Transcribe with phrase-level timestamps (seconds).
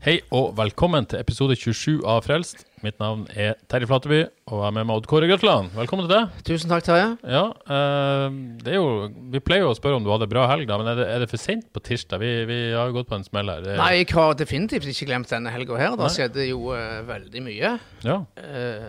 [0.00, 2.62] Hei og velkommen til episode 27 av Frelst.
[2.80, 5.66] Mitt navn er Terje Flateby, og jeg er med meg Odd Kåre Grøtland.
[5.76, 6.38] Velkommen til deg.
[6.48, 7.10] Tusen takk, Terje.
[7.28, 10.64] Ja, eh, det er jo Vi pleier jo å spørre om du hadde bra helg,
[10.70, 12.16] da, men er det, er det for sent på tirsdag?
[12.24, 13.60] Vi, vi har jo gått på en smell her.
[13.66, 15.98] Det- Nei, jeg har definitivt ikke glemt denne helga her.
[16.00, 17.74] Da skjedde jo eh, veldig mye.
[18.08, 18.16] Ja.
[18.40, 18.88] Eh,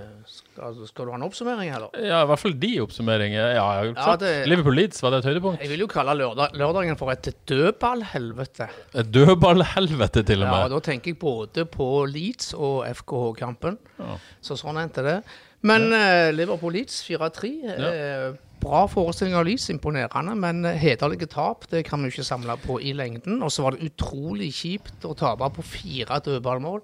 [0.52, 1.90] skal, skal du ha en oppsummering, eller?
[2.05, 3.54] ja, i hvert fall de oppsummeringer.
[3.55, 5.62] Ja, ja, Ja, det- Liverpool Leeds, var det et høydepunkt?
[5.62, 8.68] Jeg vil jo kalle lørdag, lørdagen for et dødballhelvete.
[8.96, 10.58] Et dødballhelvete, til og med?
[10.58, 13.77] Ja, og da tenker jeg både på Leeds og FKH-kampen.
[13.99, 14.18] Ja.
[14.41, 15.18] Så sånn endte det.
[15.63, 17.52] Men eh, Liverpool-Leeds 4-3.
[17.70, 20.34] Eh, bra forestilling av Leeds, imponerende.
[20.38, 23.41] Men eh, hederlige tap det kan vi ikke samle på i lengden.
[23.46, 26.82] Og så var det utrolig kjipt å tape på fire dødballmål.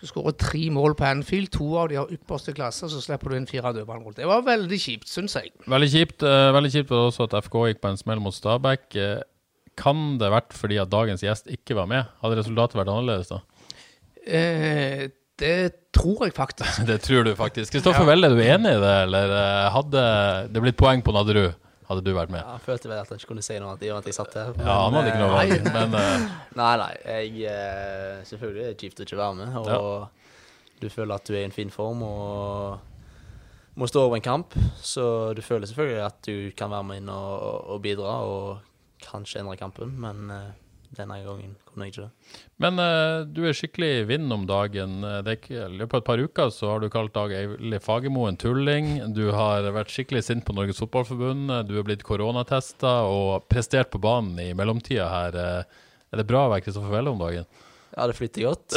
[0.00, 3.36] Du skårer tre mål på Anfield, to av de har ypperste klasse, så slipper du
[3.36, 4.14] inn fire dødballmål.
[4.16, 5.52] Det var veldig kjipt, syns jeg.
[5.68, 6.22] Veldig kjipt.
[6.24, 8.86] eh, veldig kjipt var det også at FK gikk på en smell mot Stabæk.
[8.96, 9.20] Eh,
[9.76, 12.08] kan det vært fordi at dagens gjest ikke var med?
[12.24, 13.42] Hadde resultatet vært annerledes da?
[14.26, 15.08] Eh,
[15.40, 16.82] det tror jeg faktisk.
[16.90, 17.72] Det tror du faktisk.
[17.72, 20.02] Kristoffer Welle, er du enig i det, eller eh, hadde
[20.52, 21.54] det blitt poeng på Nadderud?
[21.90, 22.38] Hadde du vært med?
[22.44, 24.08] Ja, jeg følte vel at jeg ikke kunne si noe annet i og med at
[24.12, 24.52] jeg satt her.
[24.62, 26.28] Ja, han hadde ikke noe valg, men uh...
[26.60, 26.92] Nei, nei.
[27.02, 29.56] Jeg, eh, selvfølgelig er det kjipt å ikke være med.
[29.74, 32.78] Og du føler at du er i en fin form og
[33.74, 34.54] må stå over en kamp.
[34.78, 37.34] Så du føler selvfølgelig at du kan være med inn og,
[37.74, 40.54] og, bidra og kanskje endre kampen, men eh,
[40.96, 42.38] denne gangen kunne jeg ikke det.
[42.62, 44.96] Men uh, du er skikkelig i vinden om dagen.
[45.06, 47.78] Eh, Det er I løpet av et par uker så har du kalt Dag Eile
[47.82, 48.90] Fagermo en tulling.
[49.14, 51.50] Du har vært skikkelig sint på Norges Fotballforbund.
[51.50, 55.40] Eh, Du er blitt koronatesta og prestert på banen i mellomtida her.
[56.10, 57.46] Er det bra å være Kristoffer Welle om dagen?
[57.90, 58.76] Ja, det flyter godt.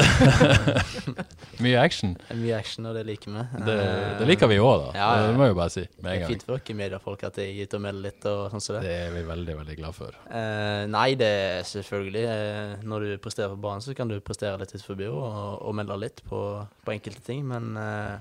[1.63, 2.15] Mye action.
[2.33, 3.43] Mye action, og det liker vi.
[3.67, 3.75] Det,
[4.19, 4.89] det liker vi òg, da.
[4.97, 5.27] Ja, ja.
[5.29, 7.51] Det må jeg jo bare si med Det er fint for dere mediefolk at jeg
[7.53, 8.81] er ute og melder litt og sånn som det.
[8.87, 10.17] Det er vi veldig, veldig glad for.
[10.39, 14.57] Eh, nei, det er selvfølgelig eh, Når du presterer på banen, så kan du prestere
[14.63, 15.25] litt ut forbi og,
[15.61, 16.41] og melde litt på,
[16.83, 18.15] på enkelte ting, men eh,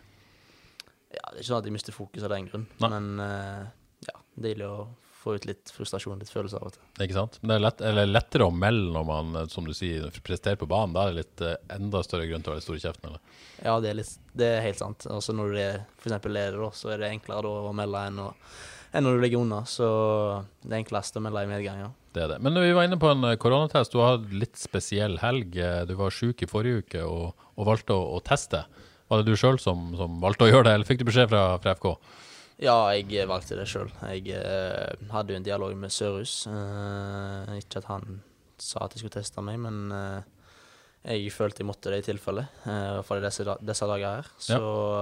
[1.16, 2.92] Ja, det er ikke sånn at jeg mister fokus av den grunn, Nei.
[2.92, 3.62] men eh,
[4.12, 4.76] ja, deilig å
[5.22, 6.82] få ut litt frustrasjon, litt følelser av og til.
[7.04, 7.38] Ikke sant?
[7.40, 10.58] Men det er lett, eller lettere å melde når man, eh, som du sier, presterer
[10.60, 10.94] på banen.
[10.96, 13.40] Da er det litt eh, enda større grunn til å være stor i kjeften, eller?
[13.62, 15.06] Ja, det er, litt, det er helt sant.
[15.10, 16.28] Også når du er f.eks.
[16.28, 18.28] leder, da, så er det enklere da å melde enn, å,
[18.90, 19.62] enn når du ligger unna.
[19.70, 19.90] Så
[20.64, 21.92] det er enklest å melde i medgang, ja.
[22.12, 22.42] Det er det.
[22.44, 23.94] Men vi var inne på en eh, koronatest.
[23.94, 25.54] Du har hatt litt spesiell helg.
[25.88, 28.66] Du var sjuk i forrige uke og, og valgte å, å teste.
[29.12, 31.46] Var det du sjøl som, som valgte å gjøre det, eller fikk du beskjed fra,
[31.62, 31.94] fra FK?
[32.62, 33.90] Ja, jeg valgte det sjøl.
[34.06, 36.44] Jeg eh, hadde jo en dialog med Sørhus.
[36.46, 38.20] Eh, ikke at han
[38.62, 40.28] sa at de skulle teste meg, men eh,
[41.02, 42.44] jeg følte jeg måtte det i tilfelle.
[42.62, 44.28] Uh, for disse, disse dager her.
[44.38, 44.60] Så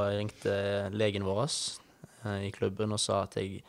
[0.09, 0.54] jeg ringte
[0.97, 3.60] legen vår eh, i klubben og sa at jeg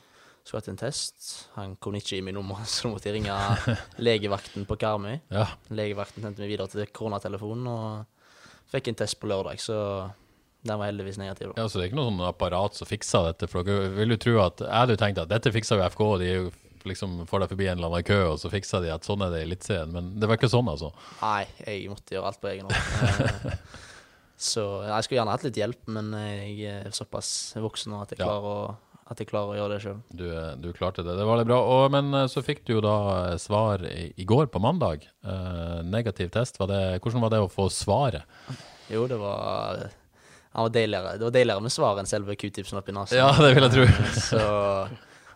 [0.46, 1.28] skulle hatt en test.
[1.58, 3.36] Han kunne ikke gi meg nummer, så måtte jeg ringe
[4.08, 5.18] legevakten på Karmøy.
[5.34, 5.50] Ja.
[5.76, 9.78] Legevakten sendte meg videre til koronatelefonen og fikk en test på lørdag, så
[10.64, 11.52] den var heldigvis negativ.
[11.56, 11.62] da.
[11.64, 13.48] ja, så det er ikke noe sånn apparat som fikser dette?
[13.50, 16.02] For dere vil jo tro at Jeg hadde jo tenkt at dette fikser jo FK,
[16.06, 16.34] og de
[16.90, 19.30] liksom får deg forbi en eller annen kø, og så fikser de at sånn er
[19.34, 19.92] det i Eliteserien.
[19.94, 20.92] Men det var ikke sånn, altså.
[21.22, 22.78] Nei, jeg måtte gjøre alt på egen hånd.
[23.22, 23.58] Eh,
[24.42, 27.28] Så jeg skulle gjerne hatt litt hjelp, men jeg er såpass
[27.62, 28.26] voksen nå at jeg Ja.
[28.26, 28.76] klarer å,
[29.14, 30.00] at jeg klarer å gjøre det sjøl.
[30.18, 31.14] Du, eh, du klarte det.
[31.20, 31.60] Det var litt bra.
[31.62, 35.06] Og, men eh, så fikk du jo da svar i, i går, på mandag.
[35.22, 36.58] Eh, negativ test.
[36.58, 38.26] Var det, hvordan var det å få svaret?
[38.90, 39.86] Jo, det var,
[40.54, 41.14] han var deiligere.
[41.18, 43.18] det var deiligere med svar enn selve q-tipsen oppi nesen.
[43.18, 43.84] Ja, det vil jeg tro.
[43.88, 44.44] Eh, Så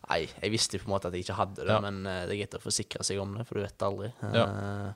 [0.05, 1.79] Nei, jeg visste jo på en måte at jeg ikke hadde det, Ja.
[1.81, 4.11] men eh, det er greit å forsikre seg om det, for du vet det aldri.
[4.21, 4.43] Ja.
[4.45, 4.91] Eh,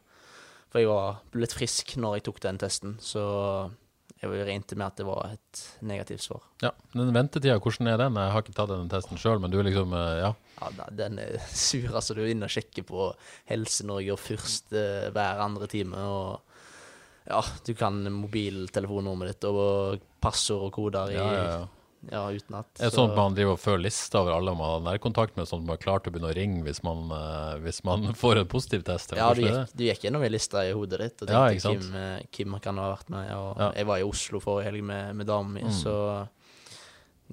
[0.70, 3.72] For jeg var litt frisk når jeg tok den testen, så
[4.22, 6.44] jeg regnet med at det var et negativt svar.
[6.62, 8.14] Ja, Den ventetida, hvordan er den?
[8.20, 10.34] Jeg har ikke tatt den testen sjøl, men du liksom Ja.
[10.60, 11.90] Ja, den er sur.
[11.96, 13.08] Altså, du er inne og sjekker på
[13.50, 15.96] Helse-Norge og først eh, hver andre time.
[15.96, 16.42] Og
[17.30, 21.68] ja, du kan mobiltelefonnummeret ditt og passord og koder i, ja, ja, ja,
[22.12, 22.24] ja.
[22.32, 22.70] utenat.
[22.80, 25.46] Er det sånn at man driver og fører liste over alle man har nærkontakt med,
[25.50, 28.08] sånn at man er klar til å begynne å ringe hvis man, eh, hvis man
[28.24, 29.14] får en positiv test?
[29.20, 31.86] Ja, du gikk, du gikk gjennom ei liste i hodet ditt og Ja, tenkte sant?
[31.86, 33.32] hvem, eh, hvem kan ha vært med.
[33.36, 33.72] Og Ja.
[33.78, 35.80] Jeg var i Oslo forrige helg med, med damen min, Mm.
[35.84, 36.28] så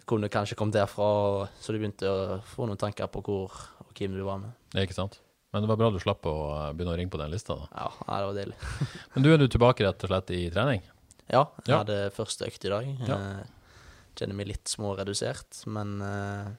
[0.06, 3.50] kunne kanskje kommet derfra, og- så du begynte å få noen tanker på hvor
[3.81, 4.52] og hvem du var med.
[4.75, 5.20] Ikke sant?
[5.56, 7.54] Men det var bra du slapp å eh, begynne å ringe på den lista.
[7.56, 7.66] da.
[7.72, 8.56] Ja, nei, det var deilig.
[9.14, 10.82] Men du er du tilbake rett og slett i trening?
[11.32, 11.78] Ja, jeg Ja.
[11.80, 12.90] hadde første økt i dag.
[13.08, 13.16] Ja.
[13.16, 13.78] Eh,
[14.20, 16.50] kjenner meg litt småredusert, men eh,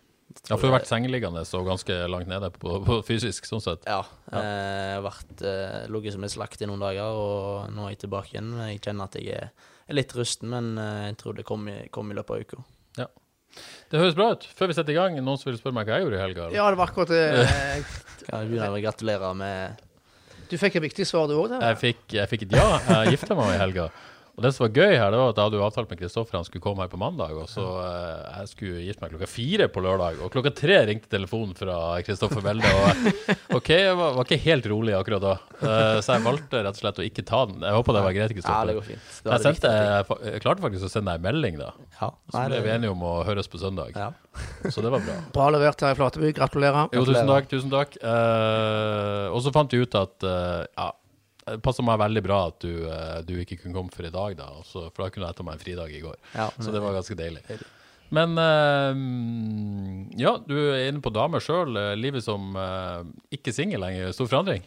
[0.49, 3.85] Ja, for du har vært sengeliggende og ganske langt nede på, på fysisk, sånn sett.
[3.89, 4.01] Ja.
[4.33, 4.41] Ja.
[4.41, 8.51] Jeg har ligget som en slakt i noen dager, og nå er jeg tilbake igjen.
[8.73, 9.53] Jeg kjenner at jeg er,
[9.94, 13.07] litt rusten, men jeg tror det kommer i, kom i løpet av uka.
[13.88, 14.44] Det høres bra ut.
[14.57, 16.48] Før vi setter i gang, noen som vil spørre meg hva jeg gjorde i helga?
[16.56, 17.22] Ja, det var akkurat det.
[18.28, 19.86] ja, med å gratulere med
[20.51, 21.56] Du fikk et viktig svar, du òg.
[21.56, 22.68] Jeg fikk, jeg fikk et ja.
[22.89, 23.88] Jeg gifta meg i helga.
[24.38, 26.36] Og det som var gøy her, det var at jeg hadde jo avtalt med Kristoffer
[26.38, 27.31] han skulle komme her på mandag.
[27.42, 31.10] Og så eh, jeg skulle gifte meg klokka fire på lørdag, og klokka tre ringte
[31.10, 32.69] telefonen fra Kristoffer Welde.
[32.69, 33.24] Og
[33.57, 36.78] OK, jeg var, var ikke helt rolig akkurat da, Eh, så jeg valgte rett og
[36.84, 37.63] slett å ikke ta den.
[37.66, 38.74] Jeg håper det var greit, Ja, det Kristoffer.
[38.78, 39.07] går fint.
[39.10, 39.95] Det var Jeg, det sendte, viktige.
[39.98, 41.69] jeg, fa- jeg klarte faktisk å sende deg en melding, da.
[41.98, 43.98] Ja, Så nei, ble vi det, enige om å høres på søndag.
[43.98, 44.12] ja.
[44.69, 45.16] Så det var bra.
[45.33, 46.30] Bra levert i Flateby.
[46.38, 46.92] Gratulerer.
[46.94, 47.50] Jo, tusen takk.
[47.50, 50.88] tusen takk Eh, Og så fant vi ut at eh, ja,
[51.47, 54.38] det passa meg veldig bra at du, eh, du ikke kunne komme for i dag,
[54.39, 54.51] da.
[54.61, 56.15] Også, for da kunne jeg ta meg en fridag i går.
[56.35, 57.44] Ja, Så det var ganske deilig.
[58.15, 58.95] Men uh,
[60.15, 61.75] ja, du er inne på damer sjøl.
[61.99, 63.03] Livet som uh,
[63.35, 64.13] ikke singel lenger.
[64.15, 64.63] Stor forandring.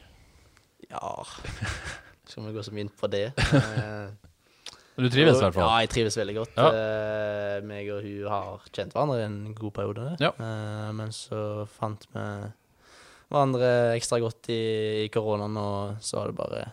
[0.90, 1.16] ja.
[2.30, 3.24] Skal vi gå så mye inn på det?
[3.34, 4.10] Eh,
[4.94, 5.64] Men du trives i hvert fall.
[5.66, 6.58] Ja, jeg trives veldig godt.
[6.58, 6.68] Ja.
[6.70, 10.06] Uh, meg og hun har kjent hverandre i en god periode.
[10.22, 10.30] Ja.
[10.36, 12.24] Eh, men så fant vi
[13.30, 14.60] hverandre ekstra godt i,
[15.04, 16.64] i koronaen, og så har det bare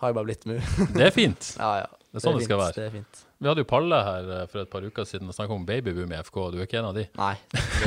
[0.00, 0.62] Har jeg bare blitt med.
[0.96, 1.54] Det er fint.
[1.58, 1.88] ja, ja.
[2.10, 2.74] Det er sånn det skal fint, være.
[2.74, 3.18] Det er fint.
[3.40, 6.10] Vi hadde jo Palle her eh, for et par uker siden og snakka om babyboom
[6.10, 6.38] i FK.
[6.42, 7.04] og Du er ikke en av de?
[7.20, 7.36] Nei.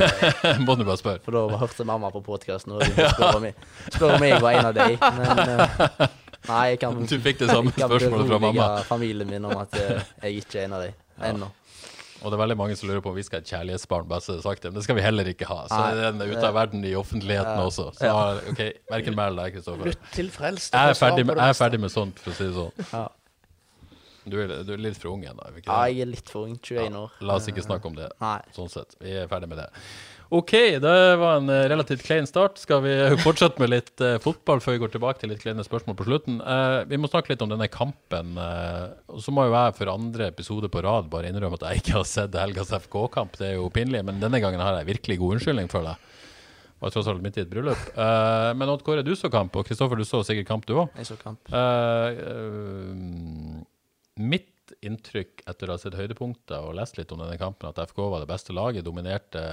[0.64, 1.20] Må du bare spørre.
[1.26, 3.54] For da hørte mamma på podkasten og hun spør om jeg,
[4.08, 4.86] om jeg var en av de.
[5.18, 6.08] Men eh,
[6.48, 8.54] nei, jeg kan, Du fikk det samme spørsmålet fra mamma.
[8.64, 10.90] berolige familien min om at eh, jeg ikke er en av de
[11.34, 11.50] ennå.
[12.24, 14.06] Og det er veldig mange som lurer på om vi skal ha et kjærlighetsbarn.
[14.08, 15.58] bare så det sagt det, Men det skal vi heller ikke ha.
[15.68, 16.24] Så Nei.
[16.24, 17.66] er ute av verden i offentligheten Ja.
[17.66, 17.90] også.
[17.98, 18.40] Så Ja.
[18.50, 19.84] OK, verken meg eller deg, Kristoffer.
[19.92, 20.72] Lytt til frelst.
[20.72, 22.72] Jeg er ferdig med, jeg er ferdig med sånt, for å si det sånn.
[22.92, 23.08] Ja.
[24.26, 25.44] Du er, du er litt for ung ennå.
[25.66, 26.56] ja, jeg er litt for ung.
[26.56, 27.10] 21 år.
[27.20, 28.08] La oss ikke snakke om det.
[28.22, 28.40] Nei.
[28.56, 28.96] Sånn sett.
[28.98, 29.68] Vi er ferdig med det.
[30.34, 30.52] OK,
[30.82, 32.58] det var en eh, relativt klein start.
[32.58, 35.94] Skal vi fortsette med litt eh, fotball før vi går tilbake til litt kleine spørsmål
[36.00, 36.40] på slutten?
[36.42, 38.32] Eh, vi må snakke litt om denne kampen.
[38.42, 41.84] eh, og så må jo jeg for andre episode på rad bare innrømme at jeg
[41.84, 43.38] ikke har sett helgas FK-kamp.
[43.38, 45.94] Det er jo pinlig, men denne gangen har jeg virkelig god unnskyldning for det.
[46.82, 47.84] Var tross alt midt i et bryllup.
[47.94, 50.90] Eh, men Odd Kåre, du så kamp, og Kristoffer, du så sikkert kamp, du òg.
[50.98, 51.46] Jeg så kamp.
[51.54, 52.10] Eh,
[54.18, 58.02] mitt inntrykk etter å ha sett høydepunkter og lest litt om denne kampen, at FK
[58.10, 59.44] var det beste laget, dominerte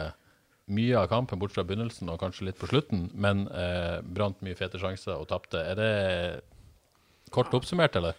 [0.72, 4.56] mye av kampen, bortsett fra begynnelsen og kanskje litt på slutten, men eh, brant mye
[4.56, 5.58] fete sjanser og tapte.
[5.58, 5.92] Er det
[7.34, 8.14] kort oppsummert, eller?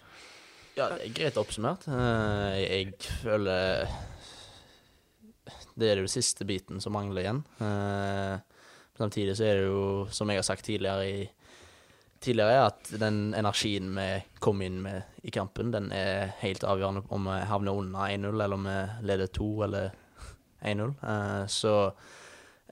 [0.77, 1.87] Ja, det er greit oppsummert.
[1.89, 3.87] Eh, jeg føler
[5.75, 7.45] Det er jo den siste biten som mangler igjen.
[7.65, 8.41] Eh,
[8.99, 11.23] Samtidig så er det jo, som jeg har sagt tidligere, i,
[12.23, 14.09] tidligere at den energien vi
[14.39, 18.59] kom inn med i kampen, den er helt avgjørende om vi havner under 1-0, eller
[18.59, 18.77] om vi
[19.09, 19.95] leder 2 eller
[20.61, 20.93] 1-0.
[21.03, 21.75] Eh, så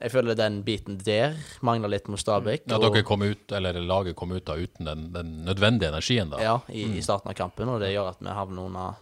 [0.01, 2.65] jeg føler den biten der mangler litt mot Stabæk.
[2.71, 6.41] At dere kom ut, eller laget kom ut da uten den, den nødvendige energien, da?
[6.41, 8.99] Ja, i, i starten av kampen, og det gjør at vi havner under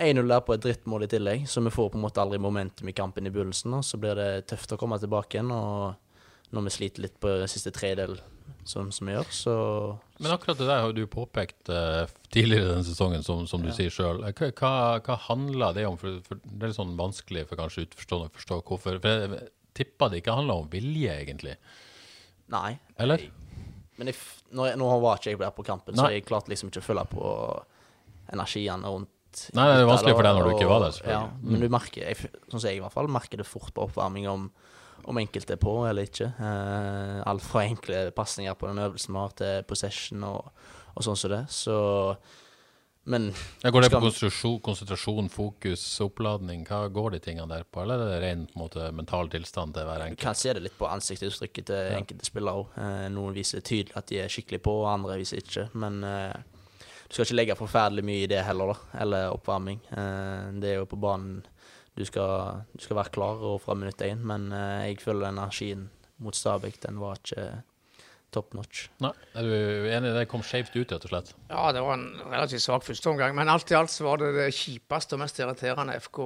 [0.00, 2.88] 1-0 der på et drittmål i tillegg, så vi får på en måte aldri momentum
[2.88, 6.66] i kampen i begynnelsen, og så blir det tøft å komme tilbake igjen, og når
[6.68, 8.18] vi sliter litt på siste tredel,
[8.66, 9.52] som, som vi gjør, så
[10.20, 13.76] Men akkurat det der har du påpekt uh, tidligere denne sesongen, som, som du Ja.
[13.78, 14.20] sier sjøl.
[14.36, 14.72] Hva, hva,
[15.06, 15.96] hva handler det om?
[16.00, 19.00] For, for det er litt sånn vanskelig for kanskje utforstående å forstå hvorfor.
[19.00, 21.56] For jeg tippa det ikke handler om vilje, egentlig.
[22.50, 22.74] Nei.
[23.00, 23.28] Eller?
[24.00, 26.70] Men if, når jeg, nå var ikke jeg der på kampen, så jeg klarte liksom
[26.72, 27.30] ikke å følge på
[28.32, 29.16] energien rundt
[29.54, 31.20] Nei, det er vanskelig for deg når du ikke var der, Ja.
[31.30, 31.42] Mm.
[31.46, 34.26] men du merker, jeg, sånn som jeg i hvert fall, merker det fort på oppvarming
[34.26, 34.48] om,
[35.06, 36.32] om enkelte er på eller ikke.
[36.34, 40.50] Eh, alt fra enkle pasninger på den øvelsen vi har, til possession og,
[40.96, 41.44] og sånn som det.
[41.54, 41.76] Så
[43.04, 43.30] Men
[43.62, 46.66] Ja, går det på konsentrasjon, konsentrasjon, fokus, oppladning?
[46.68, 47.80] Hva går de tingene der på?
[47.82, 50.20] Eller er det ren på måte, mental tilstand til hver Du enkelt?
[50.20, 52.74] kan se det litt på ansiktsuttrykket til enkelte spillere òg.
[52.76, 55.64] Eh, noen viser tydelig at de er skikkelig på, andre viser ikke.
[55.80, 56.36] Men eh,
[57.08, 59.00] du skal ikke legge forferdelig mye i det heller, da.
[59.02, 59.80] Eller oppvarming.
[59.90, 61.40] Eh, det er jo på banen
[61.96, 64.46] du skal, du skal være klar og fra minutt én, men
[64.86, 65.88] jeg føler energien
[66.22, 67.48] mot Stabæk, den var ikke
[68.34, 68.86] top notch.
[69.02, 70.12] Nei, er du enig?
[70.16, 71.32] Det kom skjevt ut, rett og slett.
[71.50, 73.34] Ja, det var en relativt svak førsteomgang.
[73.36, 76.20] Men alt i alt så var det det kjipeste og mest irriterende FK,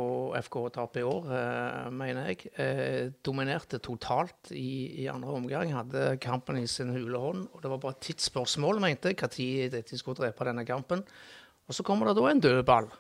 [0.46, 2.52] FK-tapet i år, eh, mener jeg.
[2.61, 5.73] Eh, dominerte totalt i, i andre omgang.
[5.75, 7.49] Hadde kampen i sin hule hånd.
[7.52, 11.04] Og det var bare et tidsspørsmål, mente jeg, når de skulle drepe denne kampen.
[11.64, 12.90] Og så kommer det da en dødball.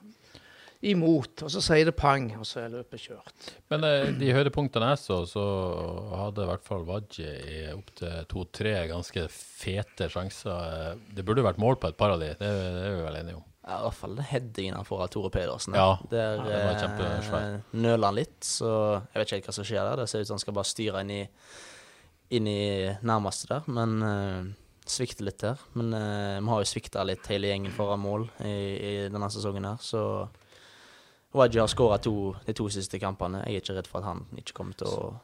[0.82, 3.46] Imot, og så sier det pang, og så er løpet kjørt.
[3.72, 5.44] Men eh, de høydepunktene jeg så, så
[6.20, 7.30] hadde i hvert fall Wadji
[7.72, 10.52] opptil to-tre ganske fete sjanser.
[10.52, 13.20] Eh, Det burde vært mål på et par av de, det, det er vi vel
[13.22, 13.46] enige om.
[13.64, 15.72] Ja, I hvert fall headingen han får av Tore Pedersen.
[15.78, 16.74] Ja, Der ja,
[17.38, 20.02] eh, nøler han litt, så jeg vet ikke helt hva som skjer der.
[20.02, 21.22] Det ser ut som han skal bare styre inn i,
[22.36, 22.60] inn i
[23.00, 24.52] nærmeste der, men eh,
[24.84, 25.64] svikter litt der.
[25.80, 29.64] Men eh, vi har jo svikta litt hele gjengen foran mål i, i denne sesongen
[29.70, 30.04] her, så
[31.34, 31.98] Waji har skåra
[32.46, 33.42] de to siste kampene.
[33.46, 35.14] Jeg er ikke redd for at han ikke kommer til å,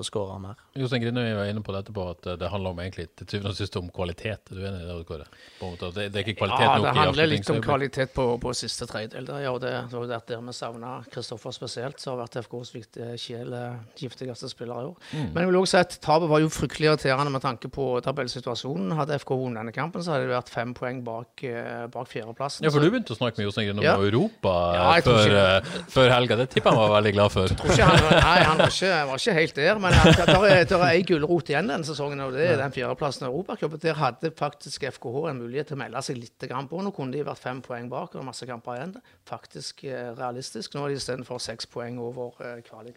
[0.00, 0.58] til å skåre mer.
[0.80, 3.58] Jostein Grindøy var inne på dette på at det handler om egentlig til syvende og
[3.60, 4.50] sist om kvalitet.
[4.50, 5.26] Er du enig i det, Kåre?
[5.60, 8.14] På en måte, det, det er ikke kvalitet Ja, nok det handler litt om kvalitet
[8.16, 9.26] på, på siste tredjedel.
[9.28, 12.72] Det, ja, det, det var jo der vi savna Kristoffer spesielt, som har vært FKs
[13.20, 14.96] sjel, eh, giftigste spiller i år.
[15.12, 15.26] Mm.
[15.34, 18.94] Men jeg vil også si at tapet var jo fryktelig irriterende med tanke på tabellsituasjonen.
[18.98, 22.64] Hadde FK vunnet denne kampen, så hadde det vært fem poeng bak, eh, bak fjerdeplassen.
[22.66, 23.96] Ja, for du begynte å snakke med Jostein Grindøy Ja.
[23.98, 26.36] om Europa Ja, før, ikke- eh, før helga.
[26.40, 27.46] Det tipper jeg han var veldig glad for.
[27.48, 29.78] tror ikke han, nei, han var ikke, var ikke helt der.
[29.78, 33.82] Men det er, ei gulrot igjen denne sesongen, og det er den fjerdeplassen i Europacupen.
[33.82, 36.80] Der hadde faktisk FKH en mulighet til å melde seg litt grann på.
[36.84, 38.96] Nå kunne de vært fem poeng bak og masse kamper igjen.
[39.28, 40.74] Faktisk eh, realistisk.
[40.76, 42.92] Nå er de istedenfor seks poeng over eh, Hva du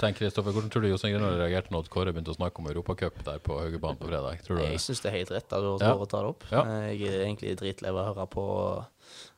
[0.00, 0.54] tenker, Kristoffer?
[0.54, 3.58] Hvordan tror du Jostein Grindøy reagerte når Kåre begynte å snakke om Europacup der på
[3.60, 4.40] Haugebanen på fredag?
[4.46, 5.92] Tror du Jeg syns det er helt rett av Ja.
[5.94, 6.46] å ta det opp.
[6.50, 6.64] Ja.
[6.90, 8.46] Jeg er egentlig dritlei av å høre på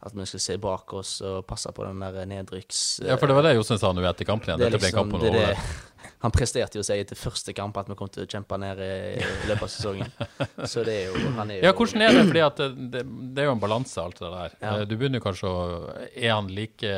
[0.06, 3.00] at vi skal se bak oss og passe på den der nedrykks...
[3.04, 4.60] Ja, for det var det Jostein sa nå etter kampen igjen.
[4.62, 5.46] Det er Dette ble liksom, kampen det er over.
[5.52, 5.95] det.
[6.24, 8.80] Han presterte jo å si etter første kamp at vi kom til å kjempe ned
[8.82, 10.12] i, i løpet av sesongen.
[10.72, 12.24] Så det er jo Han er jo Ja, hvordan er det?
[12.30, 13.02] Fordi at det, det,
[13.36, 14.56] det er jo en balanse, alt det der.
[14.62, 14.72] Ja.
[14.80, 15.62] Eh, Du begynner kanskje å
[16.12, 16.92] Er han like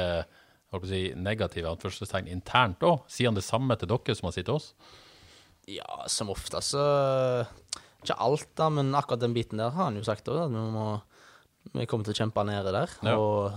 [0.73, 3.05] holdt si, negativ anførselstegn internt òg?
[3.09, 4.73] Sier han det samme til dere som han sier til oss?
[5.69, 6.83] Ja, som ofte så
[8.03, 10.45] Ikke alt, da, men akkurat den biten der har han jo sagt òg.
[10.47, 10.91] At vi må
[11.75, 12.93] Vi kommer til å kjempe nede der.
[13.05, 13.17] Ja.
[13.21, 13.49] Og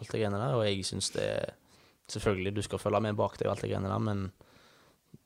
[0.00, 0.56] alt det greiene der.
[0.58, 1.28] Og jeg syns det
[2.12, 4.26] Selvfølgelig, du skal følge med bak deg og alt det greiene der, men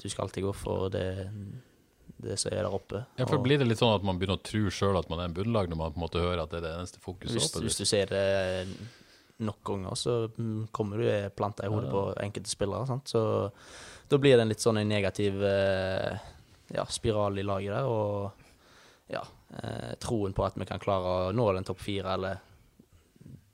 [0.03, 1.29] du skal alltid gå for det,
[2.23, 3.05] det som er der oppe.
[3.17, 5.21] Ja, for Og- Blir det litt sånn at man begynner å tro sjøl at man
[5.21, 7.35] er en bunnlag, når man på en måte hører at det er det eneste fokuset?
[7.35, 7.65] Hvis, oppe?
[7.65, 8.67] hvis du ser det
[9.39, 12.87] nok ganger, så mm, kommer du planta i hodet på enkelte spillere.
[12.87, 13.07] Sant?
[13.09, 13.51] Så
[14.09, 16.19] da blir det en litt sånn en negativ eh,
[16.75, 17.87] ja, spiral i laget der.
[17.87, 18.33] Og
[19.15, 19.23] ja,
[19.63, 22.43] eh, troen på at vi kan klare å nå den topp fire, eller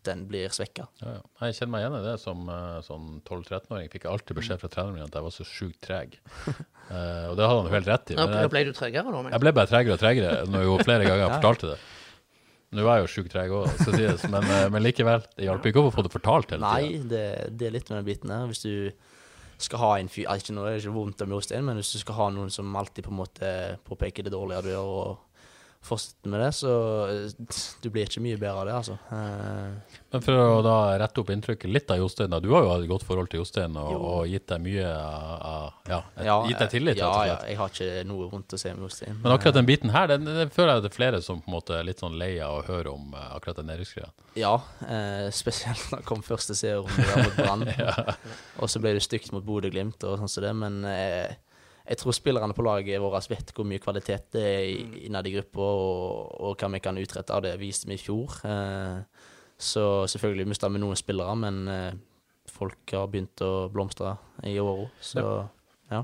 [0.07, 0.87] den blir svekka.
[1.01, 1.23] Ja, ja.
[1.49, 2.15] Jeg kjenner meg igjen i det.
[2.23, 5.49] Som eh, sånn 12-13-åring fikk jeg alltid beskjed fra treneren min at jeg var så
[5.49, 6.17] sjukt treg.
[6.45, 8.19] uh, og det hadde han jo helt rett i.
[8.21, 9.21] Men jeg, ble du tregere da?
[9.21, 9.35] Men?
[9.37, 11.83] jeg ble bare tregere og tregere når jo flere ganger jeg fortalte det.
[12.75, 13.69] Nå er jeg jo sjukt treg òg,
[14.33, 15.27] men, eh, men likevel.
[15.37, 18.09] Det hjalp ikke å få det fortalt hele Nei, det, det er litt med den
[18.09, 18.49] biten der.
[18.51, 18.91] Hvis du
[19.63, 21.93] skal ha en fyr altså, ikke noe, Det er ikke vondt om Jostein, men hvis
[21.95, 23.53] du skal ha noen som alltid på en måte
[23.87, 25.34] påpeker det dårlige du gjør, og
[25.87, 26.71] fortsetter med det, så
[27.11, 28.95] eh, du blir ikke mye bedre av det, altså.
[29.12, 32.41] Eh, Men for å da rette opp inntrykket litt av Jostein, da.
[32.41, 34.00] Du har jo hatt et godt forhold til Jostein og, Jo.
[34.12, 37.73] og gitt deg mye av ja, et, ja, gitt deg tillit, Ja, ja, jeg har
[37.75, 39.19] ikke noe vondt å si med Jostein.
[39.23, 41.57] Men akkurat den biten her, den, den føler jeg det er flere som på en
[41.59, 44.11] måte er litt sånn lei av å høre om eh, akkurat den nedrykksgreia.
[44.41, 44.55] Ja,
[44.88, 47.67] eh, spesielt da kom første serierunde mot Brann.
[48.62, 51.35] Og så ble det stygt mot Bodø-Glimt og sånn som det, men eh,
[51.88, 55.35] jeg tror spillerne på laget vårt vet hvor mye kvalitet det er i- innad i
[55.37, 58.38] gruppa, og, og hva vi kan utrette av det, viste vi i fjor.
[58.45, 59.03] Eh,
[59.59, 61.93] så selvfølgelig mista vi noen spillere, men eh,
[62.50, 65.21] folk har begynt å blomstre i åra, så
[65.91, 66.03] ja.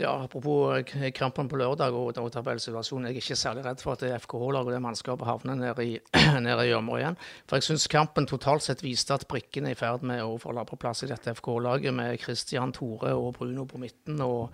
[0.00, 3.10] Ja, Apropos krampene kampen på lørdag og, og tabellsituasjonen.
[3.10, 5.98] Jeg er ikke særlig redd for at FKH-laget og det mannskapet havner nede i,
[6.46, 7.18] nede i gjørma igjen.
[7.46, 10.64] For jeg syns kampen totalt sett viste at brikkene er i ferd med å falle
[10.66, 14.18] på plass i dette FKH-laget, med Christian Tore og Bruno på midten.
[14.24, 14.50] og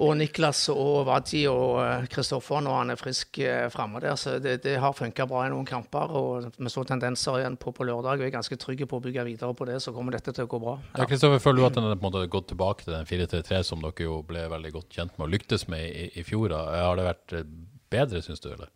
[0.00, 4.16] og Niklas og Wadji og eh, Kristoffer når han er frisk eh, framme der.
[4.16, 6.14] Så det, det har funka bra i noen kamper.
[6.16, 8.16] og Vi så tendenser igjen på, på lørdag.
[8.16, 10.48] og Jeg er ganske trygg på å bygge videre på det, så kommer dette til
[10.48, 10.78] å gå bra.
[10.96, 14.22] Ja, Kristoffer, Føler du at den har gått tilbake til den 4-3-3 som dere jo
[14.26, 16.48] ble veldig godt kjent med og lyktes med i, i fjor?
[16.54, 16.62] da?
[16.88, 17.50] Har det vært eh,
[17.92, 18.48] bedre, syns du?
[18.56, 18.72] eller?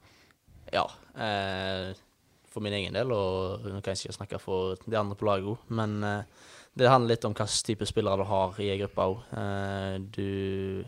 [0.74, 0.84] Ja.
[1.16, 1.94] Eh,
[2.52, 5.50] for min egen del, og nå kan jeg ikke snakke for de andre på laget
[5.52, 9.08] òg, men eh, det handler litt om hvilken type spillere du har i ei gruppe
[9.10, 9.24] òg.
[9.40, 10.84] Eh, du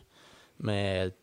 [0.67, 1.15] Med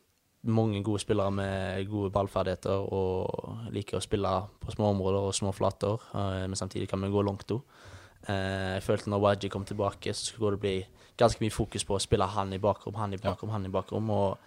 [0.45, 5.53] mange gode spillere med gode ballferdigheter og liker å spille på små områder og små
[5.55, 7.61] flater, eh, men samtidig kan vi gå langt òg.
[8.27, 10.75] Eh, jeg følte når Waji kom tilbake, så skulle det bli
[11.17, 14.09] ganske mye fokus på å spille han i bakrom, han i bakrom, han i bakrom.
[14.09, 14.37] og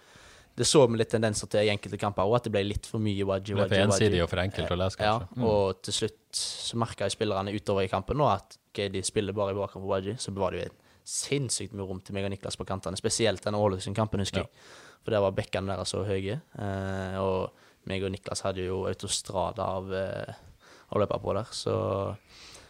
[0.59, 2.99] det så vi litt tendenser til i enkelte kamper òg, at det ble litt for
[2.99, 3.53] mye Waji.
[3.53, 5.37] Det ble for ensidig og for enkelt å lese, Ja, kanskje.
[5.37, 5.45] Mm.
[5.47, 9.51] og til slutt så merka spillerne utover i kampen nå at okay, de spiller bare
[9.51, 10.17] i bakrom for Waji.
[10.19, 10.69] Så var det jo
[11.09, 14.45] sinnssykt mye rom til meg og Niklas på kantene, spesielt denne Ålesund-kampen, husker Ja.
[14.45, 14.77] jeg.
[15.03, 16.41] For der var bekkene deres så høye.
[16.59, 17.51] Eh, og
[17.89, 20.33] meg og Niklas hadde jo autostrada av eh,
[20.93, 22.15] å løpe på der, så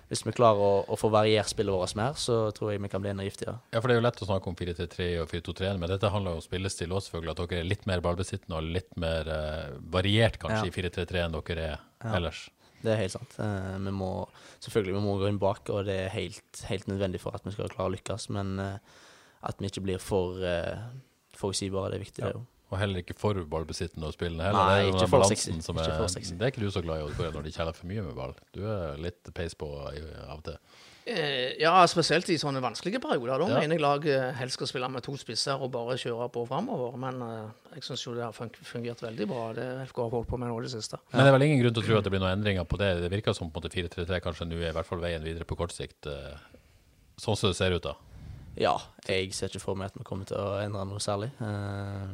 [0.10, 3.02] hvis vi klarer å, å få variert spillet vårt mer, så tror jeg vi kan
[3.04, 3.60] bli enda giftigere.
[3.74, 6.34] Ja, for det er jo lett å snakke om 4-3-3 og 4-2-3, men dette handler
[6.34, 7.36] jo om spillestil også, selvfølgelig.
[7.36, 10.72] At dere er litt mer ballbesittende og litt mer eh, variert kanskje Ja.
[10.72, 12.16] i 4-3-3 enn dere er Ja.
[12.18, 12.50] ellers.
[12.84, 13.36] Det er helt sant.
[13.44, 14.12] Eh, vi må,
[14.64, 17.56] selvfølgelig vi må gå inn bak, og det er helt, helt nødvendig for at vi
[17.56, 18.30] skal klare å lykkes.
[18.36, 19.04] Men eh,
[19.50, 20.90] at vi ikke blir for uh,
[21.40, 22.24] forutsigbare, det er viktig.
[22.24, 22.32] Ja.
[22.32, 22.46] det jo.
[22.70, 24.68] Og heller ikke for ballbesittende og spillende heller.
[24.68, 25.56] Nei, det er ikke for sexy.
[25.66, 26.36] som Ikke er, for sexy.
[26.38, 28.36] Det er ikke du så glad i Oddkåre, når de kjeller for mye med ball.
[28.54, 30.60] Du er litt peis på av og til.
[31.10, 33.40] Eh, ja, spesielt i sånne vanskelige perioder.
[33.42, 33.60] Da Ja.
[33.64, 36.98] mener jeg laget helst skal spille med to spisser og bare kjøre på framover.
[37.02, 40.38] Men uh, jeg syns jo det har fungert veldig bra, det FK har holdt på
[40.38, 41.00] med nå i det siste.
[41.12, 42.78] Men det er vel ingen grunn til å tro at det blir noen endringer på
[42.78, 42.92] det.
[43.02, 45.46] Det virker som på en måte 4-3-3 kanskje nå er i hvert fall veien videre
[45.50, 46.06] på kort sikt.
[46.06, 46.38] eh,
[47.20, 47.96] Sånn som det ser ut da.
[48.56, 51.32] Ja, jeg ser ikke for meg at vi kommer til å endre noe særlig.
[51.42, 52.14] Eh,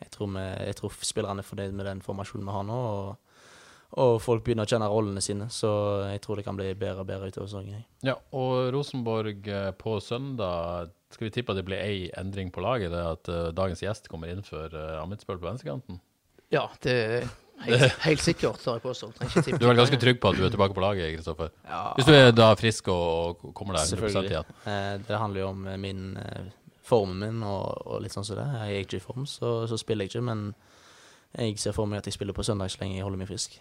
[0.00, 3.16] jeg, tror vi, jeg tror spillerne er fornøyd med den formasjonen vi har nå, og,
[3.96, 5.48] og folk begynner å kjenne rollene sine.
[5.52, 5.70] Så
[6.10, 7.86] jeg tror det kan bli bedre og bedre utover sesongen.
[8.04, 12.60] Ja, og Rosenborg eh, på søndag, skal vi tippe at det blir ei endring på
[12.60, 12.92] laget?
[12.92, 16.02] Det at uh, dagens gjest kommer inn for uh, Amitsbøl på venstrekanten?
[16.52, 17.28] Ja, det er
[17.64, 19.22] helt, helt sikkert, har jeg påstått.
[19.48, 21.48] Du er vel ganske trygg på at du er tilbake på laget, Kristoffer?
[21.64, 24.34] Ja, Hvis du er da frisk og og kommer deg 100 Selvfølgelig.
[24.34, 24.60] igjen?
[24.68, 26.04] Eh, det handler jo om min
[26.88, 28.46] formen min og, og litt sånn som det.
[28.52, 30.24] Jeg er ikke i form, så, så spiller jeg ikke.
[30.28, 30.44] Men
[31.36, 33.58] jeg ser for meg at jeg spiller på søndag så lenge jeg holder meg frisk.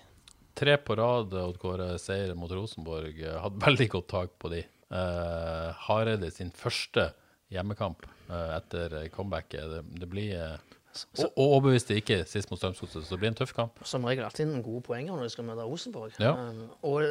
[0.57, 3.21] Tre på rad, Odd Kåre, seier mot Rosenborg.
[3.21, 4.63] eh, Hadde veldig godt tak på de.
[4.87, 7.09] Uh, Hareide sin første
[7.51, 9.67] hjemmekamp eh, etter comebacket.
[9.71, 13.37] Det, det blir eh, så, og overbeviste ikke sist mot Strømsgodset, så det blir en
[13.37, 13.81] tøff kamp.
[13.85, 16.15] Som regel alltid noen gode poenger når de skal møte Rosenborg.
[16.23, 16.33] Ja.
[16.33, 17.03] Um, og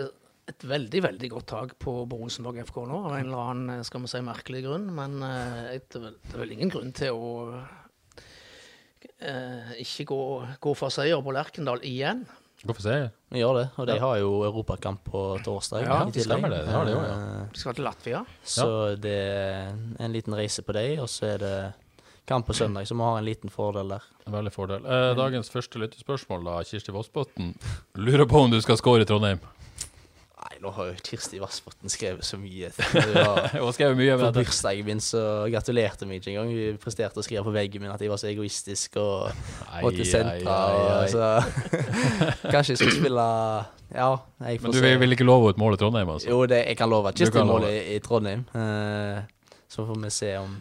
[0.47, 4.05] et veldig veldig godt tak på på Rosenborg FK nå, av en eller annen skal
[4.05, 4.89] vi si, merkelig grunn.
[4.95, 7.31] Men eh, det, er vel, det er vel ingen grunn til å
[9.21, 10.21] eh, ikke gå,
[10.67, 12.27] gå for seier på Lerkendal igjen.
[12.65, 13.11] Hvorfor seier?
[13.31, 15.83] Vi gjør det, og de har jo europakamp på torsdag.
[15.85, 16.25] Ja, i tillegg.
[16.31, 17.17] stemmer det, det har de jo, ja.
[17.43, 18.23] Eh, De skal til Latvia.
[18.43, 18.69] Så
[19.03, 21.57] det er en liten reise på deg, og så er det
[22.27, 24.03] kamp på søndag, så vi har en liten fordel der.
[24.27, 24.87] En veldig fordel.
[24.87, 27.53] Eh, dagens første lyttespørsmål, da, Kirsti Vossbotn
[28.03, 29.39] Lurer på om du skal score i Trondheim?
[30.67, 32.73] Nå har jo Kirsti Vassbotn skrevet så mye.
[33.55, 35.21] Hun Hun skrev mye På bursdagen min så
[35.53, 36.51] gratulerte meg ikke engang.
[36.51, 39.31] Hun presterte å skrive på veggen min at jeg var så egoistisk og
[39.85, 41.29] måtte og Så
[42.55, 43.29] kanskje jeg skal spille
[43.95, 44.11] Ja,
[44.43, 46.33] jeg får Men du vil, vil ikke love et mål i Trondheim, altså?
[46.33, 48.43] Jo, det, jeg kan love at Kirsti mål i, i Trondheim.
[48.51, 49.23] Uh,
[49.71, 50.59] så får vi se om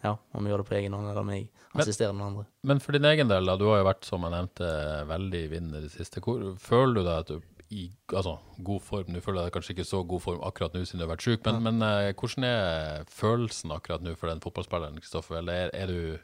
[0.00, 2.46] Ja, om vi gjør det på egen hånd, eller om jeg assisterer noen andre.
[2.64, 4.68] Men for din egen del, da, du har jo vært, som jeg nevnte,
[5.10, 6.22] veldig i vinden i det siste.
[6.24, 9.74] Hvor, føler du deg at du i altså, god form Nå føler jeg deg kanskje
[9.76, 12.46] ikke så god form akkurat nå siden du har vært syk, men, men uh, hvordan
[12.48, 15.40] er følelsen akkurat nå for den fotballspilleren, Kristoffer?
[15.40, 16.18] Eller er, er, du,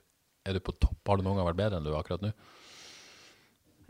[0.47, 1.01] er du på topp?
[1.09, 2.35] Har du noen gang vært bedre enn du er akkurat nå?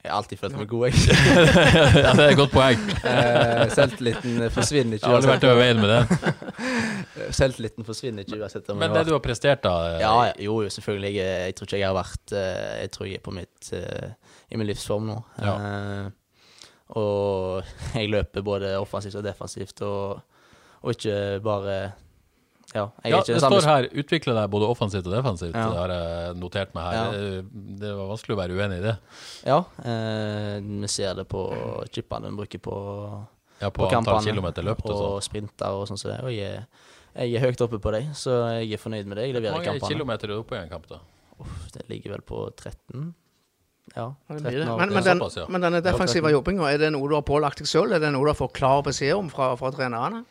[0.01, 1.17] Jeg har alltid følt meg god, jeg.
[2.05, 2.87] ja, det er et godt poeng.
[3.05, 5.11] uh, Selvtilliten forsvinner Jeg ikke.
[5.11, 6.23] har aldri vært over veien med det.
[7.41, 10.73] Selvtilliten forsvinner ikke uansett Men det du har prestert, da eh, Ja, ja, jo, jo,
[10.73, 11.13] selvfølgelig.
[11.19, 14.59] Jeg, jeg tror ikke jeg har vært Jeg tror jeg er på mitt uh, i
[14.59, 15.19] min livsform nå.
[15.39, 15.53] Ja.
[15.53, 16.09] Eh,
[16.99, 20.21] og jeg løper både offensivt og defensivt, og,
[20.83, 21.81] og ikke bare
[22.71, 25.57] Ja, Ja, det samme står her 'utvikle deg både offensivt og defensivt'.
[25.57, 25.69] Ja.
[25.71, 26.95] Det har jeg notert meg her.
[26.95, 27.11] Ja.
[27.11, 28.97] Det, det var vanskelig å være uenig i det.
[29.43, 31.43] Ja, eh, vi ser det på
[31.91, 32.77] chipene vi bruker på,
[33.61, 36.21] Ja, På, antall kampene, kilometer løpt og og sprinter og sånn som det.
[36.25, 36.63] Og jeg,
[37.13, 39.27] jeg er høyt oppe på deg, så jeg er fornøyd med det.
[39.35, 39.91] Hvor mange kampene.
[39.91, 41.01] kilometer er du oppe i en kamp, da?
[41.41, 43.11] Uff, det ligger vel på 13.
[43.97, 44.67] Ja, det 13 blir det.
[44.67, 45.47] Men, men, den, såpass, ja.
[45.51, 47.97] men denne defensive jobbinga, er det noe du har pålagt deg sjøl?
[47.97, 50.23] Er det noe du har fått klar beskjed om fra, fra trenerne?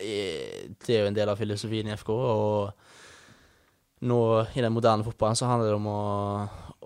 [0.00, 2.72] Eh, det er jo en del av filosofien i FK, og
[4.08, 4.18] nå
[4.56, 6.00] i den moderne fotballen så handler det om å,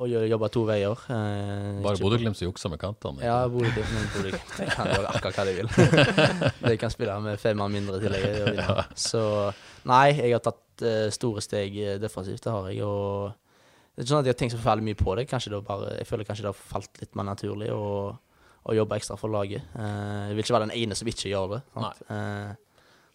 [0.03, 1.07] å jobbe to veier.
[1.15, 3.25] Eh, Bare Bodø-Glimt som jukser med kantene?
[3.25, 4.35] Ja, Bodø-Glimt de
[4.75, 5.73] kan gjøre akkurat hva de vil.
[6.69, 8.61] de kan spille med fem mann mindre i tillegg.
[8.99, 9.23] Så
[9.89, 12.85] nei, jeg har tatt eh, store steg eh, defensivt, det har jeg.
[12.85, 13.46] og
[13.97, 15.23] det er ikke sånn at jeg har tenkt så forferdelig mye på det.
[15.33, 17.87] Det bare, jeg føler kanskje det har falt litt mer naturlig å,
[18.69, 19.65] å jobbe ekstra for laget.
[19.73, 21.61] Uh, jeg vil ikke være den ene som ikke gjør det.
[22.13, 22.51] Eh,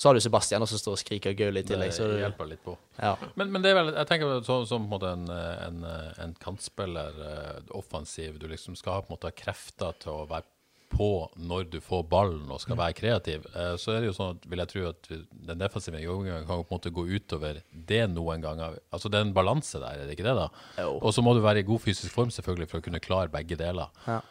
[0.02, 1.94] så har du Sebastian også som står og skriker og gauler i tillegg.
[1.94, 2.74] Så det det, hjelper litt på.
[2.98, 3.12] ja.
[3.38, 5.86] Men, men det er vel, jeg tenker sånn som på en en, en,
[6.26, 10.50] en kantspiller, eh, offensiv, du liksom skal ha på en måte krefter til å være
[10.92, 14.36] på når du får ballen og skal være kreativ, eh, så er det jo sånn
[14.36, 18.04] at vil jeg tro at den defensive jobbingen kan på en måte gå utover det
[18.12, 18.78] noen ganger.
[18.94, 20.52] Altså det er en balanse der, er det ikke det da?
[20.92, 23.60] Og så må du være i god fysisk form selvfølgelig for å kunne klare begge
[23.60, 23.90] deler.
[24.08, 24.22] Ja.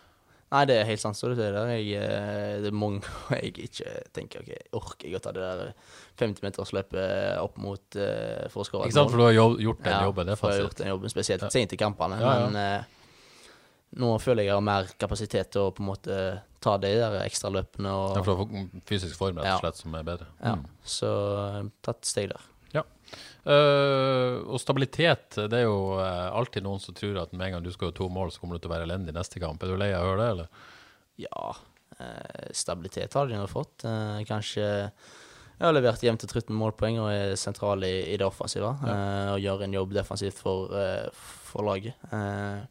[0.50, 1.46] Nei, det er helt sant, det.
[1.46, 5.74] Jeg, eh, det er mange jeg ikke tenker OK, orker jeg å ta det der
[6.18, 10.32] 50-metersløpet opp mot uh, for å skåre Ikke sant, for du har gjort den jobben.
[10.32, 12.18] Ja, for jeg har gjort den jobben spesielt sent i kampene.
[12.18, 12.48] Ja, ja.
[12.48, 12.98] Men eh,
[13.98, 16.16] nå føler jeg jeg har mer kapasitet til å på en måte
[16.62, 17.90] ta de der ekstra løpene.
[17.90, 20.26] Og, Ja, for å få fysisk form, rett og slett, som er bedre.
[20.44, 20.66] ja, Mm.
[20.84, 21.10] Så
[21.56, 22.40] eh, tatt steg der.
[23.44, 27.64] Eh, og stabilitet, det er jo eh, alltid noen som tror at med en gang
[27.64, 29.62] du skårer to mål, så kommer du til å være elendig neste kamp.
[29.64, 30.68] Er du lei av å høre det, eller?
[31.20, 31.46] Ja,
[32.00, 33.82] uh, stabilitet har de nå fått.
[33.84, 38.16] Uh, kanskje jeg har levert jevnt og trutt med målpoeng og er sentral i, i
[38.16, 38.70] det offensive.
[38.80, 40.72] eh, og gjør en jobb defensivt for,
[41.50, 41.98] for laget.
[42.16, 42.62] Eh,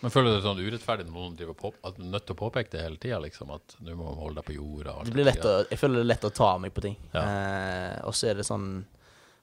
[0.00, 2.36] Men føler du det sånn urettferdig når noen driver på, at du er nødt til
[2.36, 3.50] å påpeke det hele tida, liksom?
[3.56, 4.94] At du må holde deg på jorda?
[5.08, 6.94] det blir lett å, jeg føler det er lett å ta meg på ting.
[7.16, 7.24] Ja.
[7.24, 8.68] Eh, og så er det sånn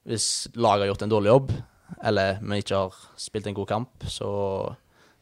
[0.07, 1.51] Hvis laget har gjort en dårlig jobb,
[2.05, 4.29] eller vi ikke har spilt en god kamp, så,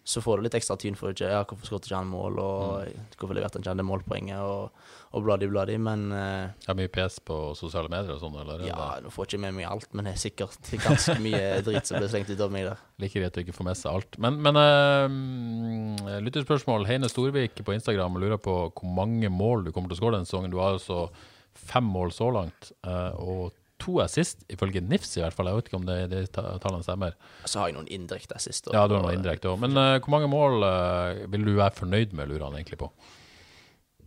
[0.04, 2.64] så får du litt ekstra tyn for ikke, ja, hvorfor skåret ikke han mål, og
[2.84, 3.06] Mm.
[3.18, 4.72] hvorfor leverte han ikke det målpoenget, og,
[5.16, 5.78] og bladi-bladi.
[5.80, 8.60] Men eh, Er det mye pes på sosiale medier og sånn, eller?
[8.66, 11.62] er Ja, nå får jeg ikke med meg alt, men det er sikkert ganske mye
[11.64, 12.84] drit som blir slengt ut av meg der.
[13.00, 14.20] like greit å ikke få med seg alt.
[14.20, 16.86] Men, men uh, lytterspørsmål.
[16.90, 20.28] Heine Storvik på Instagram lurer på hvor mange mål du kommer til å skåre denne
[20.30, 20.52] sesongen.
[20.54, 21.06] Du har altså
[21.54, 23.54] fem mål så langt, uh, og
[23.84, 25.50] to assist, ifølge NIFS i hvert fall.
[25.52, 27.18] Jeg vet ikke om det, det ta- tallene stemmer.
[27.46, 28.72] Så har jeg noen indirekte assist.
[28.74, 29.60] Ja, du har noen indirekte òg.
[29.64, 32.90] Men uh, hvor mange mål uh, vil du være fornøyd med, lurer han egentlig på?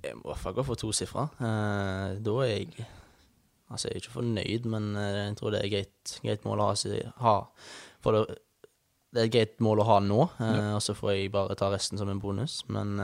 [0.03, 1.29] Jeg må i hvert fall gå for tosifra.
[1.41, 2.89] Uh, da er jeg
[3.67, 6.67] Altså, jeg er ikke fornøyd, men eh, jeg tror det er greit, greit mål å
[7.19, 7.33] ha.
[7.99, 8.37] For det,
[9.11, 10.53] det er et greit mål å ha nå, ja.
[10.77, 12.61] og så får jeg bare ta resten som en bonus.
[12.71, 12.95] Men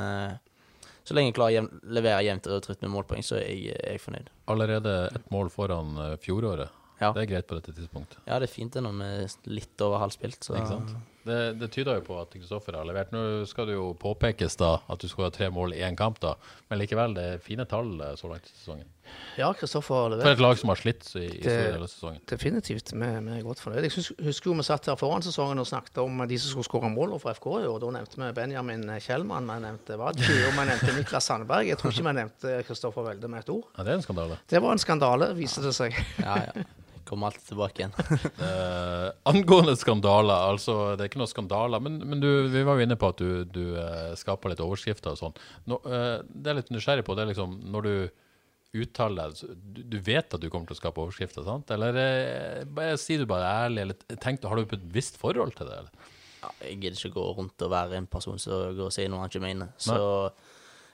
[1.05, 3.97] så lenge jeg klarer å levere jevnt og trutt med målpoeng, så er jeg, er
[3.97, 4.31] jeg fornøyd.
[4.53, 6.71] Allerede ett mål foran eh, fjoråret.
[7.03, 7.11] Ja.
[7.11, 8.21] Det er greit på dette tidspunktet.
[8.29, 10.39] Ja, det er fint det når vi er litt over halvspilt.
[10.47, 10.93] Så Ikke sant?
[11.25, 13.13] Det, det tyder jo på at Kristoffer har levert.
[13.15, 16.19] Nå skal det jo påpekes da at du skal ha tre mål i én kamp,
[16.25, 16.33] da.
[16.71, 18.89] Men likevel, det er fine tall eh, så langt i sesongen.
[19.37, 20.25] Ja, Kristoffer har levert.
[20.27, 22.21] For et lag som har slitt i, i Det- store deler av sesongen.
[22.31, 22.93] definitivt.
[22.95, 23.87] Vi, vi er godt fornøyd.
[23.87, 23.93] Jeg
[24.27, 27.15] husker, jo vi satt her foran sesongen og snakket om de som skulle skåre mål
[27.23, 27.79] for FK i år.
[27.83, 31.67] Da nevnte vi Benjamin Kjellmann, vi nevnte Wadji, og vi nevnte Niklas Sandberg.
[31.71, 33.67] Jeg tror ikke vi nevnte Kristoffer Welde med et ord.
[33.79, 34.39] Ja, det er en skandale.
[34.51, 35.99] Det var en skandale, viste det seg.
[36.23, 36.69] Ja, ja.
[37.09, 37.95] Kommer alltid tilbake igjen.
[38.43, 42.87] Eh, angående skandaler, altså det er ikke noe skandaler, men, men du, vi var jo
[42.87, 45.37] inne på at du, du eh, skaper litt overskrifter og sånn.
[45.71, 49.83] Nå, eh, det er litt nysgjerrig på, det er liksom når du uttaler deg, du,
[49.95, 51.71] du vet at du kommer til å skape overskrifter, sant?
[51.75, 55.85] Eller eh, sier du bare ærlig, eller tenk, har du et visst forhold til det?
[55.85, 56.11] Eller?
[56.43, 59.23] ja, jeg gidder ikke gå rundt og være en person som går og sier noe
[59.23, 59.71] han ikke mener.
[59.81, 59.97] Så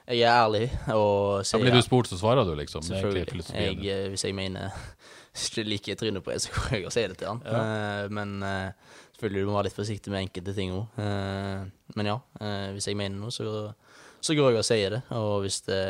[0.09, 2.81] jeg er ærlig og sier ja, blir du spurt, så svarer du liksom.
[2.85, 3.43] Selvfølgelig.
[3.53, 4.73] Jeg, eh, hvis jeg mener
[5.45, 7.43] ikke liker trynet på en, så går jeg og sier det til han.
[7.45, 11.01] Eh, men uh, selvfølgelig du må være litt forsiktig med enkelte ting òg.
[11.95, 13.69] men ja, eh, hvis jeg mener noe, så,
[14.21, 15.01] så går jeg og sier det.
[15.15, 15.83] Og hvis det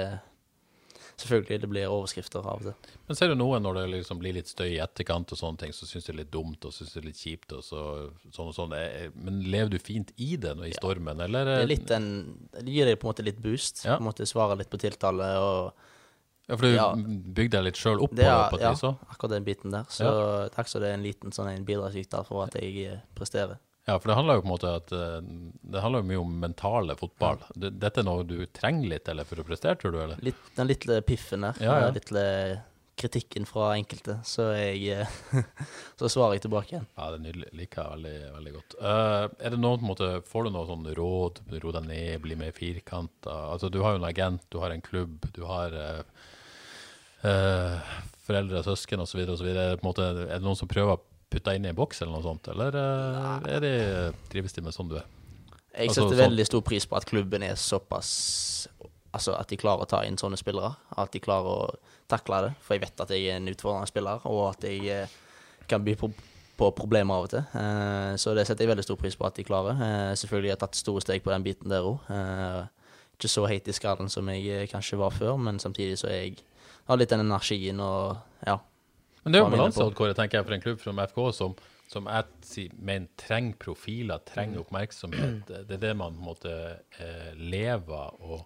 [1.19, 2.73] Selvfølgelig det blir overskrifter av det.
[3.09, 5.73] Men ser du noen når det liksom blir litt støy i etterkant og sånne ting,
[5.75, 7.83] så syns det er litt dumt og syns det er litt kjipt og så,
[8.31, 8.73] sånn og sånn.
[8.77, 11.45] Eh, Men lever du fint i det i stormen, eller?
[11.45, 12.09] Det, er litt en,
[12.55, 13.83] det gir deg på en måte litt boost.
[13.85, 13.97] Ja.
[13.97, 15.29] På en måte Svare litt på tiltale.
[15.39, 15.73] og
[16.49, 16.87] Ja, for du Ja.
[16.95, 18.33] bygde deg litt sjøl opp på Det så?
[18.33, 19.83] er, på et ja, vis akkurat den biten der.
[19.89, 23.59] Så takk så det er en liten sånn en bidragsyter for at jeg eh, presterer.
[23.89, 25.19] Ja, for det handler jo på en måte at eh,
[25.73, 27.41] Det handler jo mye om mentale fotball.
[27.55, 27.69] Ja.
[27.83, 30.01] dette er noe du trenger litt eller for å prestere, tror du?
[30.03, 30.25] eller?
[30.25, 31.87] Litt, den lille piffen der, Ja, ja.
[31.89, 32.25] den lille
[32.99, 35.19] kritikken fra enkelte, så jeg eh,
[35.99, 36.87] Så svarer jeg tilbake igjen.
[36.97, 37.51] Ja, det er nydelig.
[37.55, 38.75] Liker jeg veldig, veldig godt.
[38.81, 41.41] Uh, er det noe, på en måte, Får du noe sånn råd?
[41.63, 43.37] Ro deg ned, bli mer firkanta?
[43.53, 46.25] Altså, du har jo en agent, du har en klubb, du har uh,
[47.23, 47.93] uh,
[48.27, 49.23] foreldre, søsken osv.
[49.23, 50.99] Er det noen som prøver
[51.37, 52.49] deg inn i en boks, eller noe sånt?
[52.51, 53.73] Eller eh, er de,
[54.31, 55.05] trives de med sånn du er?
[55.69, 58.09] Jeg Altså, setter altså, veldig stor pris på at klubben er såpass
[59.13, 60.75] Altså at de klarer å ta inn sånne spillere.
[61.01, 61.69] At de klarer å
[62.11, 62.49] takle det.
[62.61, 65.15] For jeg vet at jeg er en utfordrende spiller, og at jeg eh,
[65.69, 66.11] kan by på,
[66.59, 67.41] på problemer av og til.
[67.57, 69.81] Eh, så det setter jeg veldig stor pris på at de klarer.
[69.81, 72.05] Eh, selvfølgelig har jeg tatt store steg på den biten der òg.
[73.17, 76.21] ikke så heit i skallen som jeg eh, kanskje var før, men samtidig så er
[76.21, 76.37] jeg
[76.89, 78.57] har litt den energien og ja.
[79.23, 79.83] Men det er jo Hva balanse.
[79.83, 81.55] Odd Kåre, tenker jeg, for en klubb som FK, som,
[81.91, 84.27] som jeg mener trenger profiler, Mm.
[84.33, 85.47] trenger oppmerksomhet.
[85.67, 86.53] Det er det man på en måte
[86.99, 88.45] eh, lever og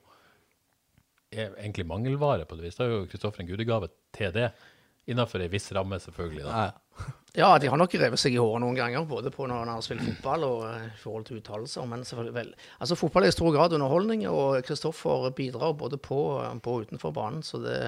[1.33, 2.75] er egentlig mangelvare på det vis.
[2.77, 4.51] Da er jo Kristoffer en gudegave til det.
[5.11, 6.45] Innenfor ei viss ramme, selvfølgelig.
[6.47, 6.63] Da.
[6.69, 7.11] ja.
[7.33, 9.81] Ja, de har nok revet seg i håret noen ganger, både på når han har
[9.81, 11.87] spilt fotball og eh, i forhold til uttalelser.
[11.89, 12.51] Men selvfølgelig vel.
[12.77, 16.19] Altså, fotball er i stor grad underholdning, og Kristoffer bidrar både på,
[16.61, 17.41] på og utenfor banen.
[17.41, 17.79] Så det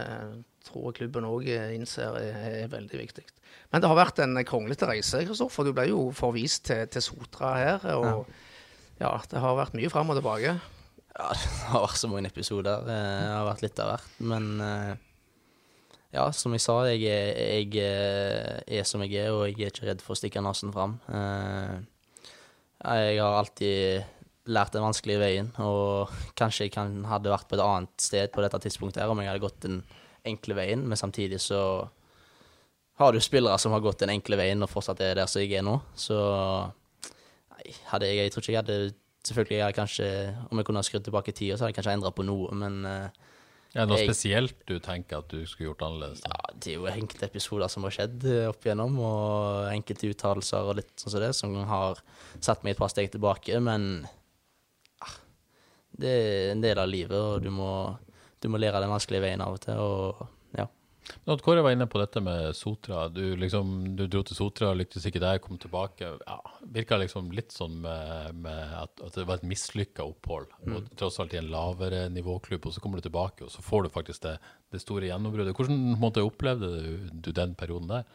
[0.65, 3.27] tror jeg klubben òg innser er, er veldig viktig.
[3.69, 5.69] Men det har vært en kronglete reise, Kristoffer.
[5.69, 7.85] Du ble jo forvist til, til Sotra her.
[8.01, 8.25] Og
[8.97, 9.13] ja.
[9.29, 10.57] det har vært mye fram og tilbake.
[11.15, 12.81] Ja, det har vært så mange episoder.
[12.81, 14.09] Eh, Det har vært litt av hvert.
[14.33, 14.95] Men eh,
[16.15, 19.89] ja, som jeg sa, jeg jeg eh, er som jeg er, og jeg er ikke
[19.89, 20.97] redd for å stikke nesen fram.
[21.11, 21.75] Eh,
[22.85, 24.03] Jeg har alltid
[24.45, 25.47] lært den vanskelige veien.
[25.63, 29.21] Og kanskje jeg kan, hadde vært på et annet sted på dette tidspunktet her om
[29.21, 29.79] jeg hadde gått den
[30.25, 31.61] enkle veien, men samtidig så
[33.01, 35.57] har du spillere som har gått den enkle veien og fortsatt er der som jeg
[35.59, 35.79] er nå.
[35.99, 38.93] Så nei, hadde jeg, jeg tror ikke jeg hadde
[39.25, 40.07] Selvfølgelig jeg hadde kanskje,
[40.53, 42.75] om jeg kunne ha skrudd tilbake tida, så hadde jeg kanskje endra på noe, men
[42.85, 43.15] eh,
[43.75, 46.21] Er det noe Jeg- spesielt du tenker at du skulle gjort annerledes?
[46.23, 46.29] da?
[46.31, 50.69] ja, det er jo enkelte episoder som har skjedd eh, opp igjennom, og enkelte uttalelser
[50.69, 51.99] og litt sånn som det, som har
[52.39, 54.07] satt meg et par steg tilbake, men
[55.03, 55.17] ah,
[55.99, 57.97] det er en del av livet, og du må,
[58.39, 60.27] du må lære den vanskelige veien av og til, og
[61.07, 61.33] ja.
[61.33, 63.05] at Kåre var inne på dette med Sotra.
[63.13, 66.11] Du, liksom, du dro til Sotra, lyktes ikke der, kom tilbake.
[66.25, 66.37] Ja,
[66.75, 70.51] Virka liksom litt sånn med, med at, at det var et mislykka opphold.
[70.67, 73.85] Og tross alt i en lavere nivåklubb, og så kommer du tilbake, og så får
[73.85, 74.37] du faktisk det,
[74.73, 75.55] det store gjennombruddet.
[75.57, 78.07] Hvordan måte, opplevde du, du den perioden der?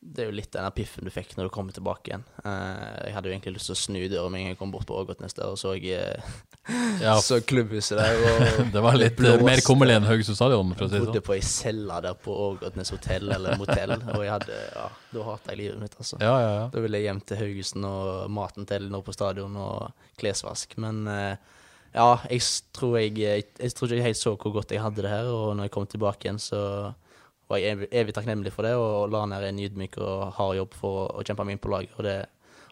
[0.00, 2.22] Det er jo litt den der piffen du fikk når du kommer tilbake igjen.
[2.40, 4.70] Eh, jeg hadde jo egentlig lyst til å snu døra med en gang jeg kom
[4.72, 6.22] bort på Ågotnes der og så, jeg,
[7.02, 8.22] Ja, så klubbhuset der.
[8.74, 11.20] Det var litt eh, mer kummerlig enn Haugesund stadion, for å si det Jeg bodde
[11.20, 11.26] sånn.
[11.28, 15.52] på ei celle der på Ågotnes hotell eller motell, og jeg hadde, ja, da hata
[15.52, 16.20] jeg livet mitt, altså.
[16.24, 16.64] Ja, ja, ja.
[16.72, 18.08] Da ville jeg hjem til Haugesund og
[18.40, 20.78] maten til Elinor på stadion og klesvask.
[20.80, 21.60] Men eh,
[21.92, 22.40] ja, jeg
[22.72, 25.28] tror jeg, jeg, jeg tror ikke jeg helt så hvor godt jeg hadde det her,
[25.28, 26.64] og når jeg kom tilbake igjen, så
[27.50, 30.78] var jeg er evig takknemlig for det, og la ned en ydmyk og hard jobb
[30.78, 32.16] for å, kjempe meg inn på laget, og det,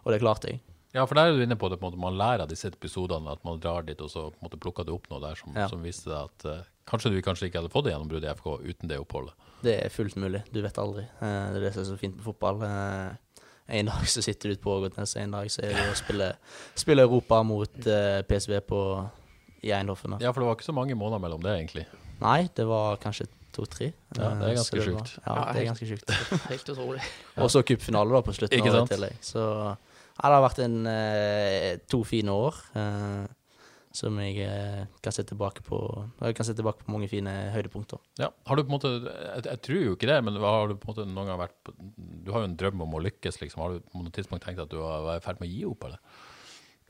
[0.05, 0.61] og det klarte jeg.
[0.95, 2.71] Ja, for der er du inne på det, på en måte, man lærer av disse
[2.71, 5.37] episodene, at man drar dit, og så på en måte, plukker det opp noe der
[5.37, 5.67] som, Ja.
[5.69, 8.47] som viste deg at uh, kanskje du kanskje ikke hadde fått det gjennombruddet i FK
[8.65, 9.35] uten det oppholdet.
[9.61, 11.05] Det er fullt mulig, du vet aldri.
[11.21, 12.63] Uh, det er det som er så fint med fotball.
[12.63, 15.97] Uh, en dag så sitter du ute på Ågotnes, en dag så er du og
[15.99, 16.39] spiller,
[16.73, 18.79] spiller Europa mot PSV på,
[19.61, 20.17] i Eindhoven.
[20.23, 21.85] Ja, for det var ikke så mange måneder mellom det, egentlig.
[22.23, 23.91] Nei, det var kanskje to-tre.
[24.15, 25.15] Ja, det er ganske sjukt.
[25.21, 26.13] Ja, det er ganske sjukt.
[26.51, 27.03] Helt utrolig.
[27.37, 29.19] Og så cupfinale da på slutten Ikke av det tillegg.
[29.25, 29.43] Så
[30.19, 33.27] ja, det har vært en, eh, to fine år eh,
[33.95, 35.77] som jeg eh, kan se tilbake på.
[36.21, 38.01] Jeg kan se tilbake på mange fine høydepunkter.
[38.21, 40.75] Ja, har du på en måte, jeg, jeg tror jo ikke det, men har du
[40.75, 41.75] på en måte noen gang vært på,
[42.25, 43.63] Du har jo en drøm om å lykkes, liksom.
[43.63, 45.87] Har du på noe tidspunkt tenkt at du var i ferd med å gi opp,
[45.87, 46.27] eller?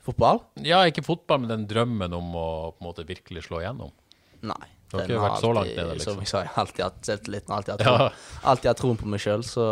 [0.04, 0.42] Fotball?
[0.64, 3.92] Ja, ikke fotball, men den drømmen om å på en måte virkelig slå igjennom.
[4.48, 4.64] Nei.
[4.90, 6.16] Du har ikke vært så langt nede, liksom.
[6.16, 7.54] Som jeg sa, jeg har alltid hatt selvtilliten.
[7.56, 7.92] Alltid hatt Ja.
[7.96, 8.18] troen,
[8.54, 9.66] alltid hatt troen på meg sjøl, så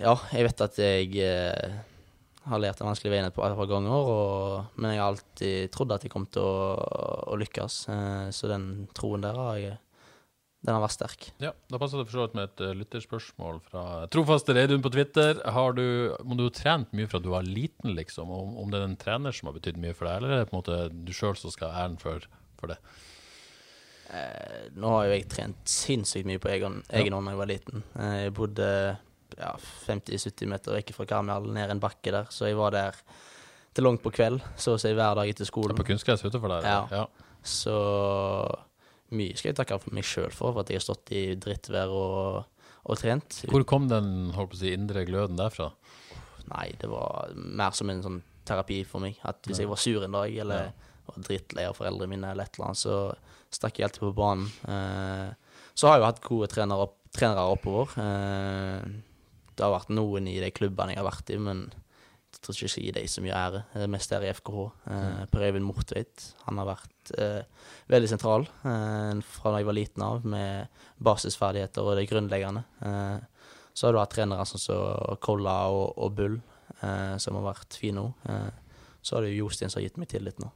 [0.00, 1.74] Ja, jeg vet at jeg eh,
[2.48, 5.70] har lært den vanskelige veien et par, et par ganger, og, men jeg har alltid
[5.74, 6.72] trodd at jeg kom til å,
[7.28, 7.76] å lykkes.
[7.92, 9.78] Eh, så den troen der har jeg
[10.60, 11.22] Den har vært sterk.
[11.40, 14.90] Ja, Da passer det for så vidt med et uh, lytterspørsmål fra trofaste Reidun på
[14.92, 15.38] Twitter.
[15.56, 18.76] Har du, Om du har trent mye fra du var liten, liksom, om, om det
[18.80, 20.80] er en trener som har betydd mye for deg, eller er det på en måte
[20.92, 22.26] du sjøl som skal ha æren for,
[22.60, 22.76] for det?
[24.10, 27.50] Eh, nå har jo jeg trent sinnssykt mye på egen, egen hånd da jeg var
[27.50, 27.84] liten.
[27.94, 28.68] Eh, jeg bodde
[29.38, 29.52] ja,
[29.86, 32.98] 50-70 meter vekk fra Karmøy, ned en bakke der, så jeg var der
[33.76, 35.78] til langt på kveld, så å si hver dag etter skolen.
[35.78, 36.66] På kunstgress utenfor der?
[36.66, 36.80] Ja.
[36.90, 37.36] ja.
[37.46, 37.76] Så
[39.14, 41.94] mye skal jeg takke for meg sjøl for, for at jeg har stått i drittvær
[41.94, 43.44] og, og trent.
[43.50, 45.70] Hvor kom den holdt på å si, indre gløden derfra?
[46.50, 49.18] Nei, det var mer som en sånn terapi for meg.
[49.26, 50.72] At hvis jeg var sur en dag, eller
[51.06, 52.96] var drittlei av foreldrene mine, eller et eller annet, så
[53.54, 54.48] stakk jeg alltid på banen.
[54.70, 55.28] Eh,
[55.74, 57.94] så har jeg jo hatt gode trenere, opp, trenere oppover.
[58.00, 58.90] Eh,
[59.56, 61.64] det har vært noen i de klubbene jeg har vært i, men
[62.30, 63.62] jeg tror ikke jeg skal gi dem så mye ære.
[63.72, 64.66] Det er mest ære i FKH.
[64.94, 66.28] Eh, per Øyvind Mortveit.
[66.46, 66.86] Han har vært
[67.90, 72.62] veldig sentral fra da jeg var liten av, med basisferdigheter og det grunnleggende.
[73.74, 76.36] Så har du hatt trenere sånn som Kolla og, og Bull,
[76.78, 78.30] som har vært fine òg.
[79.02, 80.52] Så har du Jostein som har gitt meg tillit nå.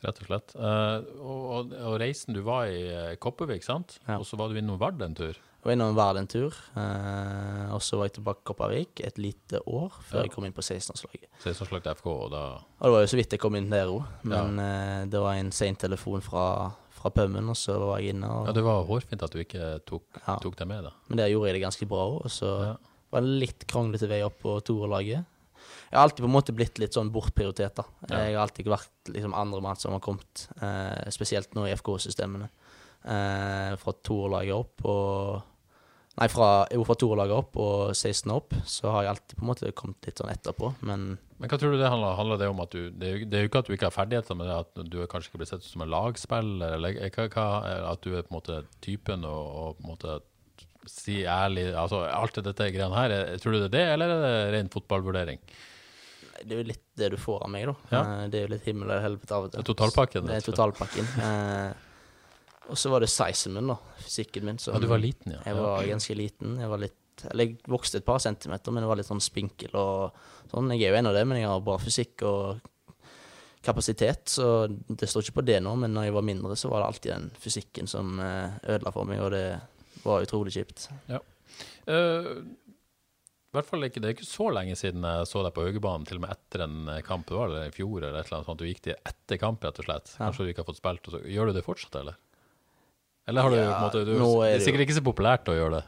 [0.00, 0.52] Rett og slett.
[0.56, 3.98] Uh, og, og, og reisen du var i eh, Kopervik, sant?
[4.08, 4.16] Ja.
[4.18, 5.34] Og så var du innom Vard en tur?
[5.60, 9.18] Jeg var innom Vard en tur, Uh, og så var jeg tilbake i Kopervik et
[9.20, 10.22] lite år før Ja.
[10.24, 11.28] jeg kom inn på 16-årslaget.
[11.44, 12.42] 16-årslag til FK, og da
[12.80, 15.36] Og det var jo så vidt jeg kom inn der òg, men eh, det var
[15.36, 18.26] en sen telefon fra, fra Pømmen, og så var jeg inne.
[18.30, 20.38] Og, Ja, det var hårfint at du ikke tok, Ja.
[20.40, 20.94] tok deg med, da.
[21.08, 22.74] Men der gjorde jeg det ganske bra òg, og så Ja.
[23.12, 25.24] var det litt kronglete vei opp på toerlaget.
[25.90, 27.84] Jeg har alltid på en måte blitt litt sånn bortprioritert, da.
[28.08, 28.18] Ja.
[28.28, 32.46] Jeg har alltid vært liksom andremann som har kommet, eh, spesielt nå i FK-systemene.
[33.04, 35.46] Eh, fra toerlaget opp og
[36.20, 39.48] Nei, fra, jo, fra toerlaget opp og 16 opp, så har jeg alltid på en
[39.48, 41.04] måte kommet litt sånn etterpå, men
[41.38, 43.38] Men hva tror du det handler, handler det om at du det er, jo, det
[43.38, 45.62] er jo ikke at du ikke har ferdigheter, men at du kanskje ikke blitt sett
[45.64, 47.46] som en lagspiller, eller hva, hva,
[47.94, 50.18] at du er på en måte typen og, og på en måte
[50.90, 54.20] si ærlig Altså alt dette greiene her, er- tror du det er det, eller er
[54.26, 55.40] det ren fotballvurdering?
[56.44, 57.74] Det er jo litt det du får av meg, da.
[57.92, 58.00] Ja.
[58.00, 59.60] Eh, det er jo litt himmel og helvete av og til.
[59.60, 61.10] Det er totalpakken, Det er totalpakken.
[61.26, 63.76] Eh, og så var det sizen min, da.
[64.00, 64.58] Fysikken min.
[64.62, 65.40] Som, Ja, du var liten, ja.
[65.46, 66.58] Jeg var ganske liten.
[66.60, 66.96] Jeg var litt
[67.30, 70.14] Eller jeg vokste et par centimeter, men jeg var litt sånn spinkel og
[70.48, 70.70] sånn.
[70.72, 72.62] Jeg er jo en av det, men jeg har bra fysikk og
[73.60, 74.46] kapasitet, så
[74.88, 75.74] det står ikke på det nå.
[75.76, 79.04] Men når jeg var mindre, så var det alltid den fysikken som eh, ødela for
[79.04, 79.44] meg, og det
[80.06, 80.86] var utrolig kjipt.
[81.10, 82.30] Eh,
[83.50, 86.04] I hvert fall ikke, Det er ikke så lenge siden jeg så deg på Haugebanen,
[86.06, 87.26] til og med etter en kamp.
[87.26, 88.60] Det var det i fjor eller et eller annet sånt.
[88.62, 90.12] Du gikk til etter kamp, rett og slett.
[90.20, 91.08] Kanskje du ikke har fått spilt.
[91.10, 91.22] Og så.
[91.26, 92.14] Gjør du det fortsatt, eller?
[93.26, 95.02] Eller har du, Ja, på en måte, du er Det er sikkert sikkert ikke så
[95.06, 95.84] populært å gjøre det.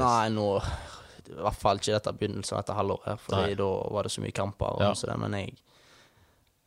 [0.00, 3.60] Nei, nå I hvert fall ikke dette begynnelsen av dette halvåret, for Fordi Nei.
[3.60, 4.72] da var det så mye kamper.
[4.76, 4.90] Og Ja.
[4.96, 5.54] så det, men jeg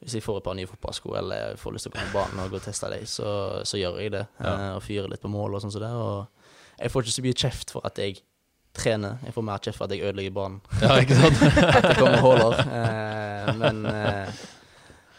[0.05, 2.13] hvis jeg får et par nye fotballsko eller jeg får lyst til å gå på
[2.13, 4.27] banen og gå og teste dem, så, så gjør jeg det.
[4.39, 4.51] Ja.
[4.53, 5.89] eh, Og fyrer litt på mål og sånn som det.
[5.89, 6.27] Og
[6.77, 8.19] jeg får ikke så mye kjeft for at jeg
[8.77, 9.17] trener.
[9.25, 10.59] Jeg får mer kjeft for at jeg ødelegger banen.
[10.83, 11.41] Ja, ikke sant?
[11.63, 12.59] At det kommer huller.
[12.65, 14.43] Eh, men eh,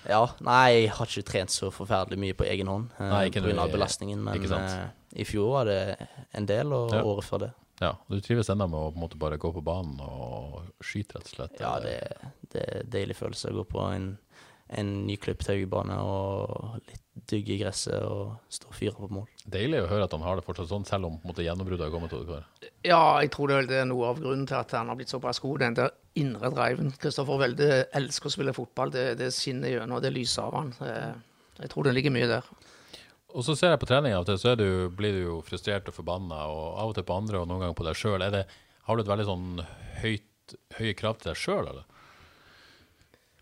[0.06, 3.72] ja, nei, jeg har ikke trent så forferdelig mye på egen hånd eh, ikke av
[3.74, 4.22] belastningen.
[4.26, 4.88] Men eh,
[5.18, 5.80] i fjor var det
[6.36, 7.02] en del, og Ja.
[7.02, 7.52] året før det.
[7.80, 11.18] Ja, Du trives ennå med å på en måte bare gå på banen og skyte,
[11.18, 11.58] rett og slett?
[11.60, 11.96] Ja, det,
[12.52, 14.06] det er en deilig følelse å gå på en,
[14.72, 19.26] en nyklipt Haugebane og litt dygg i gresset og stå og fyre på mål.
[19.48, 22.12] Deilig å høre at han har det fortsatt sånn, selv om gjennombruddet har kommet.
[22.16, 22.44] Oddvar.
[22.86, 25.64] Ja, jeg tror det er noe av grunnen til at han har blitt såpass god.
[25.64, 26.92] Den der indre driven.
[27.00, 28.92] Kristoffer Welde elsker å spille fotball.
[28.94, 30.72] Det, det skinner gjennom, det lyser av han.
[30.84, 31.16] Eh,
[31.64, 32.48] Jeg tror det ligger mye der.
[33.36, 35.40] Og så ser jeg på trening av og til, så er du, blir du jo
[35.44, 38.24] frustrert og forbanna, og av og til på andre, og noen ganger på deg sjøl.
[38.86, 39.48] Har du et veldig sånn
[40.02, 41.84] høyt, høye krav til deg sjøl, eller?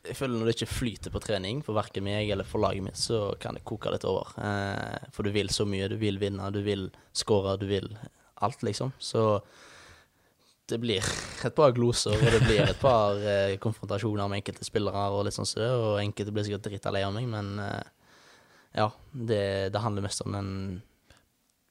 [0.04, 2.98] Jeg føler når det ikke flyter på trening for verken meg eller for laget mitt,
[3.00, 4.34] så kan det koke litt over.
[4.36, 5.88] Eh, for du vil så mye.
[5.88, 7.88] Du vil vinne, du vil skåre, du vil
[8.44, 8.92] alt, liksom.
[9.00, 9.40] Så
[10.68, 11.04] det blir
[11.44, 15.36] et par gloser, og det blir et par eh, konfrontasjoner med enkelte spillere, og litt
[15.36, 17.82] sånn som det, og enkelte blir sikkert drita lei av meg, men eh,
[18.80, 19.42] ja, det,
[19.74, 20.48] det handler mest om den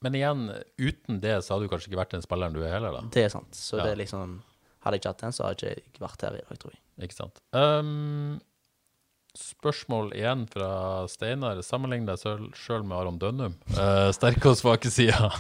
[0.04, 0.46] Men igjen,
[0.78, 3.02] uten det så hadde du kanskje ikke vært den spilleren du er heller, da.
[3.12, 3.56] Det er sant.
[3.56, 3.86] Så Ja.
[3.88, 4.42] det er liksom
[4.84, 6.83] Hadde jeg ikke hatt den, så hadde jeg ikke vært her i dag, tror jeg.
[7.02, 7.40] Ikke sant.
[7.56, 8.40] Um,
[9.38, 10.70] spørsmål igjen fra
[11.10, 11.62] Steinar.
[11.66, 13.56] Sammenlign deg sjøl med Aron Dønnum.
[13.74, 15.34] Uh, sterke og svake sider.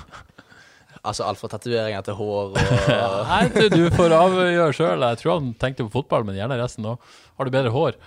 [1.04, 2.58] Altså alt fra tatoveringer til hår og
[3.28, 5.06] Nei, du, du får avgjøre sjøl.
[5.12, 7.02] Jeg tror han tenkte på fotball, men gjerne resten òg.
[7.38, 7.98] Har du bedre hår?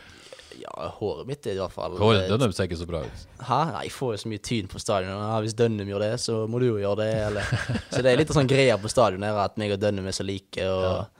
[0.56, 3.24] Ja, håret mitt er i hvert fall Håret Dønnum ser ikke så bra ut.
[3.44, 3.58] Hæ?
[3.74, 5.12] Nei, Jeg får jo så mye tyn på stadion.
[5.12, 7.10] Ja, hvis Dønnum gjør det, så må du jo gjøre det.
[7.26, 7.50] Eller.
[7.92, 10.24] Så det er litt sånn greia på stadion her at meg og Dønnum er så
[10.26, 10.64] like.
[10.64, 11.15] Og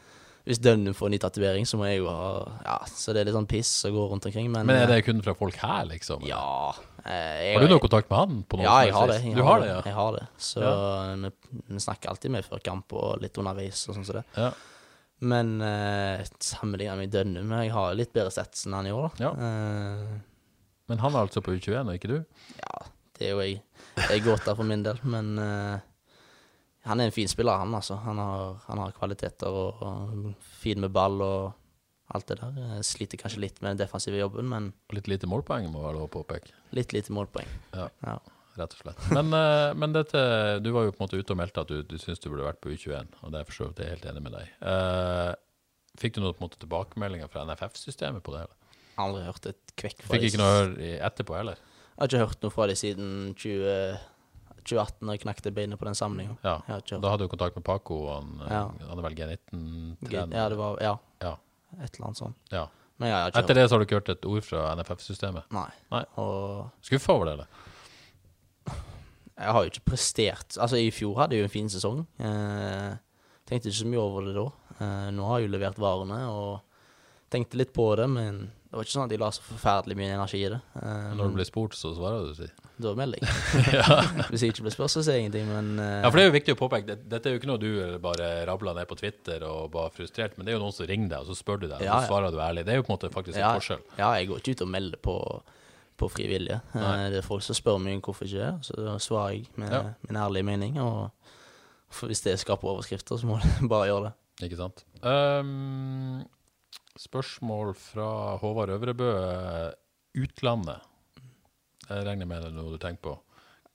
[0.47, 2.27] hvis Dønnum får ny tatovering, så må jeg jo ha
[2.65, 4.47] Ja, så det er litt sånn piss å gå rundt omkring.
[4.53, 6.23] Men, Men er det kun fra folk her, liksom?
[6.27, 6.71] Ja.
[7.05, 8.37] eh, jeg- Har du noe kontakt med han?
[8.49, 9.19] på noen Ja, jeg har det.
[9.25, 9.81] Jeg Du har det, ja?
[9.85, 10.23] Jeg har det.
[10.39, 10.63] Så
[11.25, 11.31] vi,
[11.75, 14.25] vi snakker alltid med før kamp og litt underveis og sånn som det.
[14.37, 14.53] Ja.
[15.21, 19.25] Men uh, sammenlignet med Dønnum Jeg har litt bedre sets enn han i år, da.
[19.25, 19.31] Ja.
[19.33, 20.19] Uh,
[20.89, 22.19] Men han er altså på U21, og ikke du?
[22.61, 22.87] ja,
[23.19, 23.63] det er jo jeg.
[23.97, 25.81] Jeg gåta for min del, men eh,
[26.87, 27.99] han er en fin spiller, han altså.
[28.05, 31.53] Han har, han har kvaliteter og, og fin med ball og
[32.15, 32.61] alt det der.
[32.77, 36.09] Jeg sliter kanskje litt med den defensive jobben, men Litt lite målpoeng, må være lov
[36.09, 36.55] å påpeke.
[36.79, 37.49] litt lite målpoeng.
[37.75, 37.89] Ja.
[38.07, 38.19] Ja.
[38.57, 39.01] Rett og slett.
[39.13, 40.21] Men, eh, men dette,
[40.65, 42.47] du var jo på en måte ute og meldte at du, du syns du burde
[42.47, 44.55] vært på U21, og det er for så vidt jeg helt enig med deg.
[44.63, 45.35] Uh,
[46.01, 48.47] fikk du noen på en måte, tilbakemeldinger fra NFF-systemet på det?
[48.47, 48.79] eller?
[49.03, 51.61] Aldri hørt et kvekk fra Fikk ikke noe etterpå heller?
[51.61, 53.99] Jeg har ikke hørt noe fra dem siden 20,
[54.67, 56.37] 2018, da jeg knakte beinet på den samlinga.
[56.45, 56.57] Ja.
[56.69, 58.63] Da hadde du kontakt med Paco, og han, Ja.
[58.89, 60.35] han er vel G19-trener?
[60.37, 61.37] Ja, det var Ja, Ja.
[61.83, 62.37] et eller annet sånt.
[62.53, 62.67] ja.
[62.99, 65.45] Men jeg Etter det så har du ikke hørt et ord fra NFF-systemet?
[65.53, 65.69] Nei.
[65.93, 66.05] Nei.
[66.17, 67.47] Og Skuffa over det, eller?
[69.37, 72.07] jeg har jo ikke prestert Altså, i fjor hadde jeg jo en fin sesong.
[72.19, 72.97] Eh,
[73.47, 74.47] tenkte ikke så mye over det da.
[74.81, 76.61] Eh, nå har jeg jo levert varene og
[77.31, 80.15] tenkte litt på det, men det var ikke sånn at de la så forferdelig mye
[80.17, 80.59] energi i det.
[80.83, 82.49] Um, Når du blir spurt, så svarer du, si.
[82.85, 83.31] Da melder jeg.
[84.31, 86.31] Hvis jeg ikke blir spurt, så sier jeg ingenting, men uh, Ja, for det er
[86.31, 86.87] jo viktig å påpeke.
[86.91, 90.37] det- Dette er jo ikke noe du bare rabler ned på Twitter og bare frustrert,
[90.37, 92.01] men det er jo noen som ringer deg, og så spør du deg, og Ja,
[92.03, 92.67] så svarer du ærlig.
[92.67, 93.83] Det er jo på en måte faktisk ja, en forskjell.
[94.03, 95.17] Ja, jeg går ikke ut og melder på,
[95.97, 96.61] på frivillige.
[96.75, 97.09] Eh, Nei.
[97.15, 99.83] det er folk som spør meg om hvorfor ikke, det, så svarer jeg med Ja.
[100.11, 100.81] min ærlige mening.
[100.83, 101.11] Og
[102.11, 104.15] hvis det skaper overskrifter, så må du bare gjøre det.
[104.51, 104.83] Ikke sant?
[105.01, 106.27] Ehm,
[107.01, 108.09] spørsmål fra
[108.41, 109.13] Håvard Øvrebø.
[110.17, 110.85] Utlandet.
[111.87, 113.15] Jeg regner med det er noe du tenker på.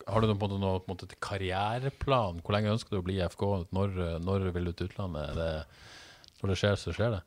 [0.09, 2.41] Har du noen, på en måte, på en måte, karriereplan?
[2.41, 3.43] Hvor lenge ønsker du å bli i FK?
[3.75, 5.35] Når, når vil du til utlandet?
[5.37, 5.49] Det,
[6.41, 7.21] når det skjer, så skjer det.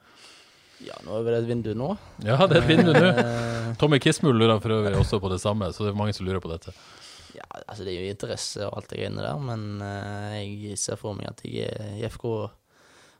[0.84, 1.92] Ja, nå er det et vindu nå.
[2.26, 3.06] Ja, det er et vindu nå.
[3.14, 6.26] Eh, Tommy Kismul lurer for øvrig også på det samme, så det er mange som
[6.26, 6.74] lurer på dette.
[7.34, 10.98] Ja, altså det er jo interesse og alt det greiene der, men eh, jeg ser
[11.00, 12.26] for meg at jeg er i FK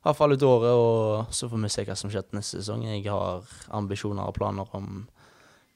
[0.04, 2.82] i hvert fall ut året, og så får vi se hva som skjer neste sesong.
[2.84, 5.06] Jeg har ambisjoner og planer om,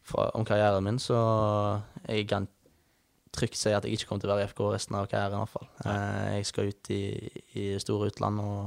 [0.04, 1.16] fra, om karrieren min, så
[2.04, 2.48] jeg kan
[3.32, 5.40] trygt si at jeg ikke kommer til å være i FK resten av karrieren i
[5.46, 5.70] hvert fall.
[5.84, 7.02] Eh, jeg skal ut i,
[7.56, 8.60] i store utland og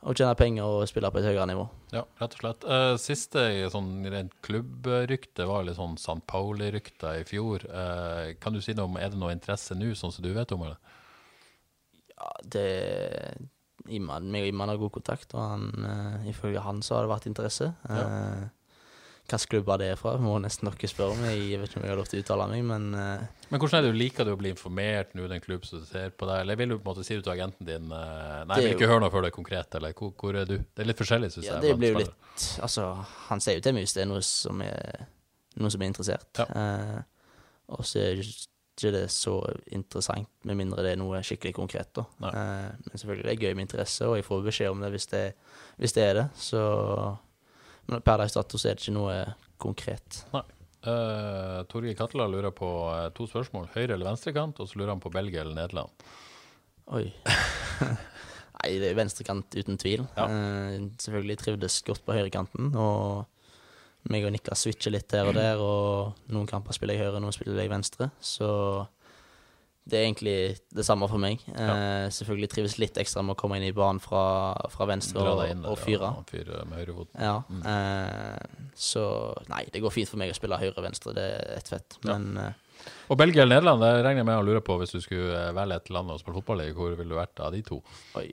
[0.00, 1.66] og tjene penger og spille på et høyere nivå.
[1.92, 2.62] Ja, rett og slett.
[2.64, 6.22] Eh, siste sånn rent klubbrykte var litt sånn St.
[6.30, 7.66] Pauli-rykta i fjor.
[7.68, 10.52] Eh, kan du si noe om, Er det noe interesse nå, sånn som du vet
[10.56, 10.64] om?
[10.64, 10.78] eller?
[12.16, 12.64] Ja, det
[13.88, 17.12] Iman, meg og Iman har god kontakt, og han, eh, ifølge han så har det
[17.14, 17.74] vært interesse.
[17.88, 18.00] Ja.
[18.00, 18.48] Eh,
[19.30, 21.20] Hvilke klubber det er fra, må nesten dere spørre om.
[21.22, 23.20] Jeg vet ikke om jeg har lov til å uttale meg, men eh,
[23.52, 26.10] Men hvordan er det du liker du å bli informert nå, den klubben som ser
[26.10, 26.40] på deg?
[26.42, 28.90] Eller vil du på en måte si det til agenten din Nei, jeg vil ikke
[28.90, 30.56] høre noe før det er konkret, eller hvor, hvor er du?
[30.58, 31.62] Det er litt forskjellig, syns ja, jeg.
[31.68, 32.90] det blir jo litt Altså,
[33.28, 35.06] han sier jo til meg hvis det er noe som er,
[35.62, 36.42] noe som er interessert.
[36.42, 36.50] Ja.
[36.50, 37.00] Uh,
[37.78, 38.26] og så er det
[38.80, 39.34] ikke det så
[39.76, 42.06] interessant, med mindre det er noe skikkelig konkret, da.
[42.24, 42.30] Nei.
[42.40, 45.10] Eh, men selvfølgelig det er gøy med interesse, og jeg får beskjed om det hvis
[45.12, 45.24] det,
[45.80, 46.26] hvis det er det.
[46.40, 46.62] Så
[47.90, 49.14] Men per dags dato så er det ikke noe
[49.60, 50.22] konkret.
[50.32, 53.68] Uh, Torgeir Katla lurer på uh, to spørsmål.
[53.74, 54.60] Høyre- eller venstrekant?
[54.60, 56.06] Og så lurer han på Belgia eller Nederland.
[56.96, 57.10] Oi.
[58.60, 60.06] Nei, det er venstrekant uten tvil.
[60.16, 60.28] Ja.
[60.30, 63.26] Uh, selvfølgelig trivdes godt på høyrekanten, og
[64.10, 67.36] meg og Niklas switcher litt her og der, og noen kamper spiller jeg høyre, noen
[67.36, 68.50] spiller jeg venstre, så
[69.90, 70.34] det er egentlig
[70.76, 71.40] det samme for meg.
[71.50, 75.42] Eh, selvfølgelig trives litt ekstra med å komme inn i banen fra, fra venstre og,
[75.50, 76.12] inn og fyre.
[76.14, 77.20] Ja, fyre med høyrefoten.
[77.20, 77.36] Ja,
[77.72, 79.04] eh, så
[79.50, 81.98] nei, det går fint for meg å spille høyre-venstre, det er ett fett.
[82.06, 82.50] Men ja.
[83.10, 85.52] Og Belgia eller Nederland, det regner jeg med å lure på hvis du skulle eh,
[85.56, 86.70] velge et land å spille fotball i.
[86.76, 87.80] Hvor ville du vært av de to?
[88.18, 88.28] oi,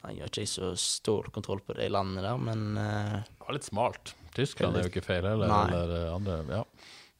[0.00, 3.58] nei, jeg har ikke så stor kontroll på de landene der, men eh, Det var
[3.58, 4.14] litt smalt.
[4.34, 5.64] Tyskland er jo ikke feil, eller, Nei.
[5.72, 6.38] eller andre.
[6.60, 6.62] Ja.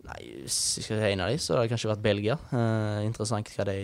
[0.04, 2.34] Nei, hvis jeg skal si en av de, så har det kanskje vært Belgia.
[2.52, 3.76] Eh, interessant hva de,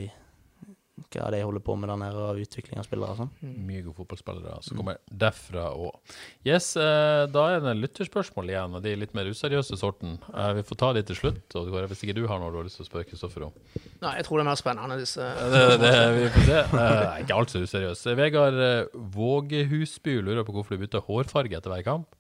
[1.15, 3.31] hva de holder på med den her, av utvikling av spillere og sånn.
[3.65, 5.97] Mye gode fotballspillere som kommer derfra òg.
[6.45, 10.19] Yes, eh, da er det lytterspørsmål igjen, og de litt mer useriøse sorten.
[10.29, 11.57] Eh, vi får ta de til slutt.
[11.57, 13.57] og Hvis ikke du har noe du har lyst til å spørre Kristoffer om.
[14.05, 15.25] Nei, jeg tror det er mer spennende, disse
[15.57, 16.63] Det, det, vi får se.
[16.85, 18.13] Eh, ikke alt så useriøst.
[18.21, 22.13] Vegard eh, Vågehusby lurer på hvorfor du bytter hårfarge etter hver kamp.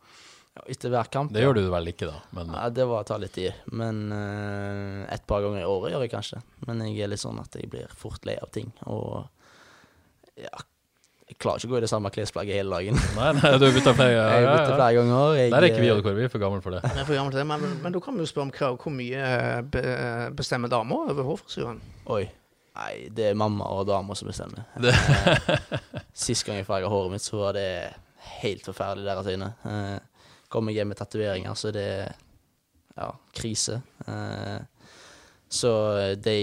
[0.57, 1.30] Ja, etter hver kamp.
[1.32, 2.16] Det gjør du vel ikke, da?
[2.34, 3.48] Men Ja, det var å ta litt i.
[3.70, 6.40] Men uh, et par ganger i året gjør jeg kanskje.
[6.66, 8.72] Men jeg er litt sånn at jeg blir fort lei av ting.
[8.90, 9.20] Og
[10.40, 10.51] ja,
[11.30, 12.98] jeg klarer ikke å gå i det samme klesplagget hele dagen.
[13.14, 14.11] nei, nei, du bytter flere.
[14.18, 14.74] Jeg Ja, har ja, ja.
[14.74, 15.36] flere ganger.
[15.38, 16.82] Jeg, Der er ikke vi og vi er for gamle for det.
[16.82, 18.94] Jeg er for gammel til det, men, men du kan jo spørre om hva, hvor
[18.98, 19.84] mye eh, be,
[20.42, 21.78] bestemmer dama over hårfrisyren?
[22.11, 22.24] Oi.
[22.80, 24.66] Nei, det er mamma og dama som bestemmer.
[24.82, 27.68] Det- Eh, Sist gang jeg farga håret mitt, så var det
[28.42, 29.53] helt forferdelig i deres øyne.
[30.51, 32.12] Kom jeg hjem med tatoveringer, så det er
[32.96, 33.80] ja, krise.
[34.07, 34.59] Eh,
[35.51, 35.70] så
[36.22, 36.36] de,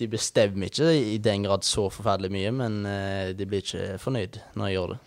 [0.00, 4.40] de bestemmer ikke i den grad så forferdelig mye, men eh, de blir ikke fornøyd
[4.56, 5.00] når jeg gjør det.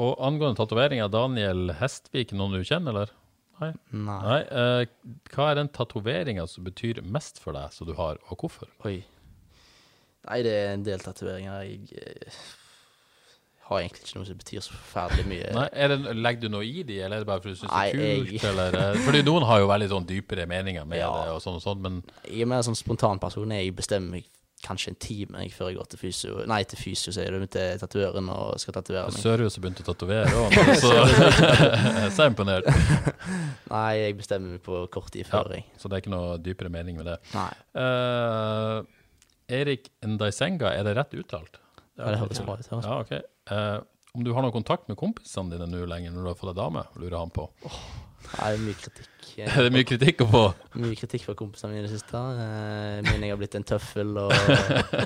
[0.00, 3.14] Og angående tatoveringer, Daniel Hestvik, noen du kjenner, eller?
[3.60, 3.72] Nei.
[3.92, 4.18] Nei.
[4.24, 4.40] Nei.
[4.48, 8.70] eh, hva er den tatoveringa som betyr mest for deg, som du har, og hvorfor?
[8.88, 9.00] Oi.
[10.28, 11.64] Nei, det er en del tatoveringer.
[11.64, 12.32] Jeg
[13.70, 15.52] har egentlig ikke noe som betyr så forferdelig mye.
[15.56, 17.86] Nei, det, Legger du noe i de, eller er det bare fordi du syns det
[17.86, 18.44] er kult?
[18.50, 21.12] Eller, eh, fordi noen har jo veldig sånn dypere meninger med Ja.
[21.14, 23.50] det, og sånn og sånn, men Jeg er mer sånn spontan person.
[23.54, 24.28] Jeg bestemmer meg
[24.60, 26.42] kanskje en time jeg, før jeg går til fysio.
[26.50, 29.22] Nei, til fysio, sier du, til tatovøren og skal tatovere meg.
[29.22, 30.92] Sørhus har begynt å tatovere òg, så
[32.04, 32.68] jeg er imponert.
[33.74, 35.64] Nei, jeg bestemmer meg på kort tid før, jeg.
[35.80, 37.16] Så det er ikke noe dypere mening med det.
[37.32, 37.50] Nei.
[37.78, 38.82] Uh,
[39.50, 41.58] Erik Ndaisenga, er det rett uttalt?
[42.00, 42.66] Ja, det høres bra ut.
[42.66, 42.82] det.
[42.82, 43.12] Ja, ok.
[43.54, 43.78] Eh,
[44.16, 46.58] om du har noe kontakt med kompisene dine nå lenger, når du har fått deg
[46.58, 47.46] dame, lurer han på.
[48.30, 49.08] Nei, det er mye kritikk.
[49.40, 50.42] Er det mye kritikk å få?
[50.82, 52.18] Mye kritikk fra kompisene mine i det siste.
[52.18, 54.34] Jeg mener jeg har blitt en tøffel og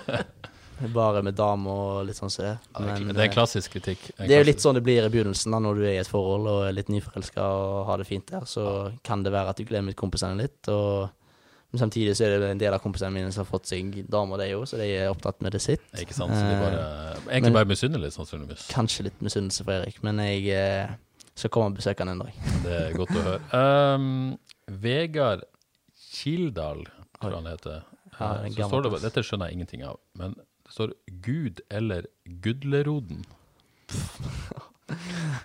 [0.96, 2.54] bare med dame og litt sånn som det.
[2.80, 4.08] Men, det er en eh, klassisk kritikk.
[4.16, 6.00] En Det er jo litt sånn det blir i begynnelsen, da, når du er i
[6.02, 8.48] et forhold og er litt nyforelska og har det fint der.
[8.50, 8.64] Så
[9.06, 10.58] kan det være at du glemmer kompisene litt.
[10.72, 11.12] Og,
[11.74, 14.38] men samtidig så er det en del av kompisene mine som har fått seg damer,
[14.38, 15.82] de òg, så de er opptatt med det sitt.
[15.98, 16.30] Ikke sant?
[16.30, 18.68] Så de bare, Eh, egentlig men- bare misunnelige, sannsynligvis.
[18.70, 20.94] Kanskje litt misunnelse for Erik, men jeg eh,
[21.34, 22.32] skal komme og besøke han en dag.
[22.64, 23.40] Det er godt å høre.
[23.98, 24.38] Um,
[24.70, 25.42] Vegard
[26.14, 26.84] Kildahl,
[27.20, 27.82] tror han heter.
[28.20, 32.06] Ja, Eh, så står det, dette skjønner jeg ingenting av, men det står Gud eller
[32.40, 33.24] Gudleroden.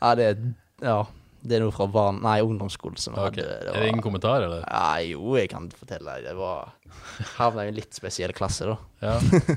[0.01, 0.37] Ja, det er,
[0.83, 0.97] ja,
[1.41, 2.19] det er noe fra barn...
[2.23, 3.23] Nei, ungdomsskolen som okay.
[3.29, 3.75] hadde det hadde.
[3.77, 4.65] Er det ingen kommentar, eller?
[4.65, 6.17] Ja, jo, jeg kan fortelle.
[6.25, 6.73] Det var
[7.37, 8.75] Havna i en litt spesiell klasse, da.
[9.03, 9.15] Ja.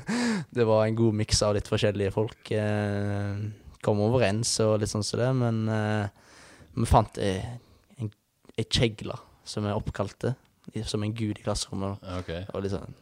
[0.57, 2.53] Det var en god miks av litt forskjellige folk.
[2.55, 3.43] Eh,
[3.83, 6.33] kom overens og litt sånn som det, men eh,
[6.79, 8.11] vi fant en,
[8.55, 9.17] ei kjegle
[9.49, 10.37] som vi oppkalte
[10.87, 12.03] som en gud i klasserommet.
[12.23, 12.47] Okay.
[12.55, 12.95] Og liksom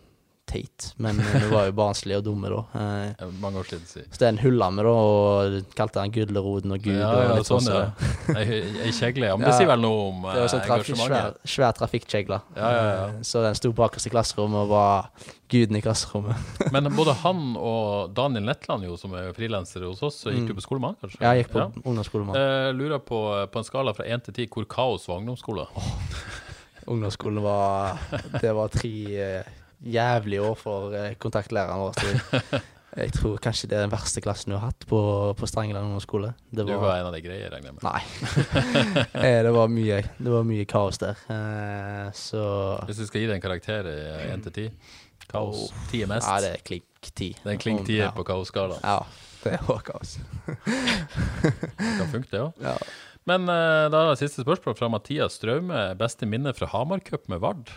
[0.51, 2.61] teit, men vi var jo barnslige og dumme da.
[2.75, 2.89] Eh,
[3.21, 4.09] Eh, Mange år siden, siden.
[4.13, 6.99] Så den hylla vi da, og kalte han Gudleroden og Gud.
[6.99, 7.91] Ja, og ja, litt sånn, så ja.
[8.29, 8.59] det.
[8.85, 9.37] Ei kjegle, ja.
[9.39, 12.41] Men det sier vel noe om Det var sånn eh, traf svær, svær trafikkjegle.
[12.59, 13.05] Ja, ja, ja.
[13.15, 15.11] Eh, Så den sto bakerst i klasserommet og var
[15.51, 16.37] guden i klasserommet.
[16.75, 20.67] Men både han og Daniel Netland, jo, som er frilanser hos oss, gikk jo på
[20.67, 21.19] skole med han, kanskje?
[21.21, 21.25] Mm.
[21.27, 22.45] Ja, jeg gikk på ungdomsskole med han.
[22.69, 25.67] Eh, lurer på, på en skala fra 1 til 10, hvor kaos var ungdomsskole?
[26.91, 27.99] Ungdomsskolen var
[28.41, 28.93] Det var tre
[29.85, 31.95] jævlige år for eh, kontaktlæreren vår.
[32.91, 34.99] Jeg, tror kanskje det er den verste klassen du har hatt på,
[35.39, 36.33] på Strangeland ungdomsskole.
[36.51, 37.85] Det Du var en av de greie, regner jeg med.
[37.87, 38.01] Nei.
[39.21, 41.21] Eh, det var mye Det var mye kaos der.
[41.31, 42.43] Eh, så
[42.89, 43.99] Hvis du skal gi deg en karakter i
[44.33, 44.97] 1 til 10,
[45.31, 45.69] kaos.
[45.93, 46.27] 10 er mest.
[46.27, 47.29] Ja, det er klink ti.
[47.39, 48.09] Det er en klink 10 Ja.
[48.17, 48.83] på kaosskalaen.
[48.83, 48.99] Ja,
[49.45, 50.17] det var kaos.
[50.49, 52.59] Kan funke, det òg.
[52.65, 52.75] Ja.
[53.31, 55.85] Men da er det siste spørsmål fra Mathias Straume.
[56.01, 57.71] Beste minne fra Hamar-cup med Vard?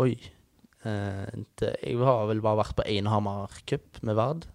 [0.00, 0.14] Oi.
[0.86, 4.46] Eh, det, jeg har vel bare vært på én Hamar-cup med Vard.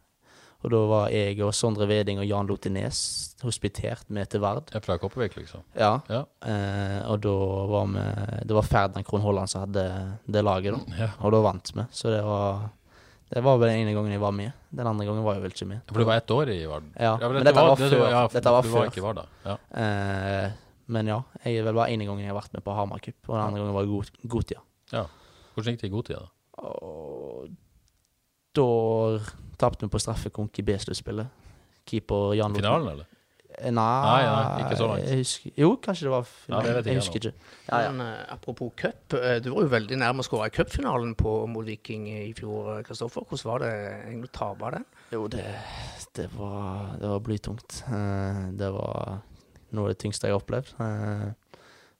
[0.62, 3.00] Og da var jeg og Sondre Veding og Jan Lotines
[3.42, 4.70] hospitert med til Vard.
[4.78, 5.64] Er fra Kopervik, liksom?
[5.74, 5.96] Ja.
[6.08, 6.20] Ja.
[6.46, 7.34] Eh, og da
[7.72, 8.04] var vi
[8.46, 9.86] Det var Ferdinand Krohn Haaland som hadde
[10.30, 11.00] det laget, da.
[11.00, 11.10] ja.
[11.26, 11.88] Og da vant vi.
[11.92, 12.70] Så det var
[13.34, 14.52] Det var vel den ene gangen jeg var med.
[14.70, 15.82] Den andre gangen var jeg vel ikke med.
[15.88, 16.84] For du var ett år i Vard?
[17.00, 18.10] Ja, ja, men dette dette var det- før.
[18.12, 19.02] Ja, Dette var før.
[19.02, 19.26] var da.
[19.46, 19.56] Ja.
[19.82, 20.52] Eh,
[20.88, 23.16] men ja, jeg er vel bare ene gangen jeg har vært med på Hamar Cup,
[23.30, 24.60] og den andre gangen var God- Gotia.
[24.92, 25.06] ja.
[25.56, 26.30] Hvordan gikk det i godtida, da?
[26.62, 27.50] Og
[28.56, 28.68] da
[29.62, 31.28] tapte vi på straffekonk i B-sluttspillet.
[31.88, 33.08] Keeper Jan Lotten- Finalen, eller?
[33.60, 35.04] Eh, Nei, Nei, nei, ikke så langt.
[35.10, 36.66] Jeg husker, jo, kanskje det var finalen.
[36.70, 37.34] Ja, jeg jeg husker ikke.
[37.68, 37.92] Ja, ja.
[37.92, 41.48] Men eh, apropos cup, eh, du var jo veldig nærme å skåre i cupfinalen på-
[41.52, 43.26] mot Viking i fjor, Kristoffer.
[43.28, 43.74] Hvordan var det
[44.08, 44.86] egentlig å tape den?
[45.12, 45.44] Jo, det,
[46.16, 47.82] det var, det var blytungt.
[47.92, 49.22] Eh, Det var
[49.72, 50.74] noe av det tyngste jeg har opplevd.
[50.80, 51.34] Eh,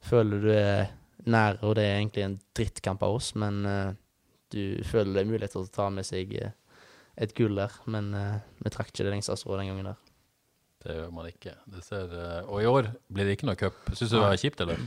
[0.02, 0.88] Føler du er
[1.30, 3.92] nær, og det er egentlig en drittkamp av oss, men uh,
[4.54, 6.54] du føler det er muligheter til å ta med seg uh,
[7.22, 7.74] et gull der.
[7.92, 10.00] Men eh, vi trakk ikke det lengste strået den gangen der.
[10.82, 11.54] Det gjør man ikke.
[11.70, 12.16] Det ser,
[12.48, 13.78] og i år blir det ikke noe cup.
[13.92, 14.80] Syns du det var kjipt, eller?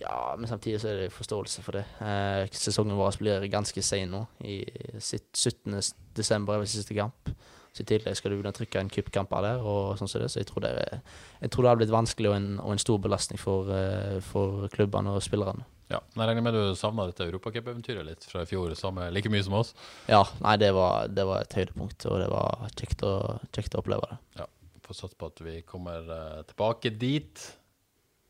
[0.00, 1.84] Ja, men samtidig så er det forståelse for det.
[2.02, 4.24] Eh, sesongen vår blir ganske sen nå.
[4.42, 4.62] I
[4.98, 5.78] sitt 17.
[6.16, 7.30] desember er det siste kamp.
[7.74, 10.30] Så i tillegg skal du å trykke en cupkamper der, og sånn som det.
[10.30, 11.00] Så jeg tror det, er,
[11.42, 14.68] jeg tror det har blitt vanskelig og en, og en stor belastning for, eh, for
[14.74, 15.66] klubbene og spillerne.
[15.90, 15.98] Ja.
[16.14, 19.42] Men Jeg regner med du savna dette europacup-eventyret litt fra i fjor, samme, like mye
[19.44, 19.74] som oss?
[20.08, 23.14] Ja, nei, det var, det var et høydepunkt, og det var kjekt å,
[23.50, 24.20] kjekt å oppleve det.
[24.38, 24.48] Ja.
[24.86, 27.42] Får satse på at vi kommer eh, tilbake dit.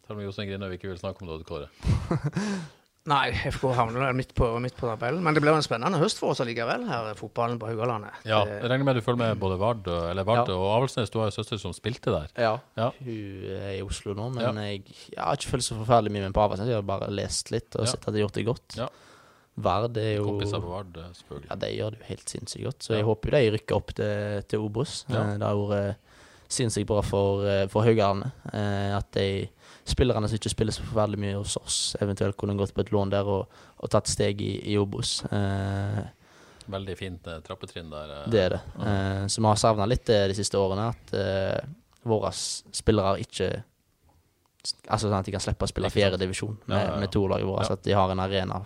[0.06, 1.68] Selv om Jostein Grindhaug ikke vil snakke om det, Kåre.
[3.06, 5.20] Nei, FK havner midt på, midt på tabellen.
[5.22, 8.14] Men det ble jo en spennende høst for oss allikevel, her fotballen på Haugalandet.
[8.24, 10.54] Ja, jeg regner med du følger med både Vard og, eller Vard Ja.
[10.56, 11.10] og Avaldsnes.
[11.12, 12.30] Du har jo søster som spilte der.
[12.40, 12.90] Ja, Ja.
[13.04, 14.52] hun er i Oslo nå, men Ja.
[14.70, 16.68] jeg, jeg har ikke følt så forferdelig mye med på Avaldsnes.
[16.72, 17.90] Jeg har bare lest litt og Ja.
[17.92, 18.76] sett at de har gjort det godt.
[18.78, 18.88] Ja.
[19.56, 21.48] Verd er jo Kompiser på Vard, eh, selvfølgelig.
[21.50, 22.78] Ja, de gjør det jo helt sinnssykt godt.
[22.82, 22.96] Så Ja.
[22.96, 25.04] jeg håper jo de rykker opp til, til Obos.
[25.10, 25.20] Ja.
[25.28, 25.96] Eh, Det har vært
[26.48, 28.32] sinnssykt bra for, eh, for Haugalandet.
[28.54, 29.48] Eh, At de
[29.84, 33.10] spillerne som ikke spiller så forferdelig mye hos oss, eventuelt kunne gått på et lån
[33.12, 35.18] der og, og tatt steg i, i Obos.
[35.28, 36.02] Eh,
[36.72, 38.12] Veldig fint eh, trappetrinn der.
[38.22, 38.28] eh.
[38.32, 38.60] Det er det.
[38.80, 41.66] Eh, Så vi har savna litt det de siste årene, at eh,
[42.08, 43.50] våre spillere ikke
[44.88, 47.00] Altså sånn at de kan slippe å spille Fjerde divisjon fjerdedivisjon Ja, med, ja, ja.
[47.02, 47.58] med to lag i vår.
[47.60, 47.66] Ja.
[47.68, 48.62] Så at de har en arena.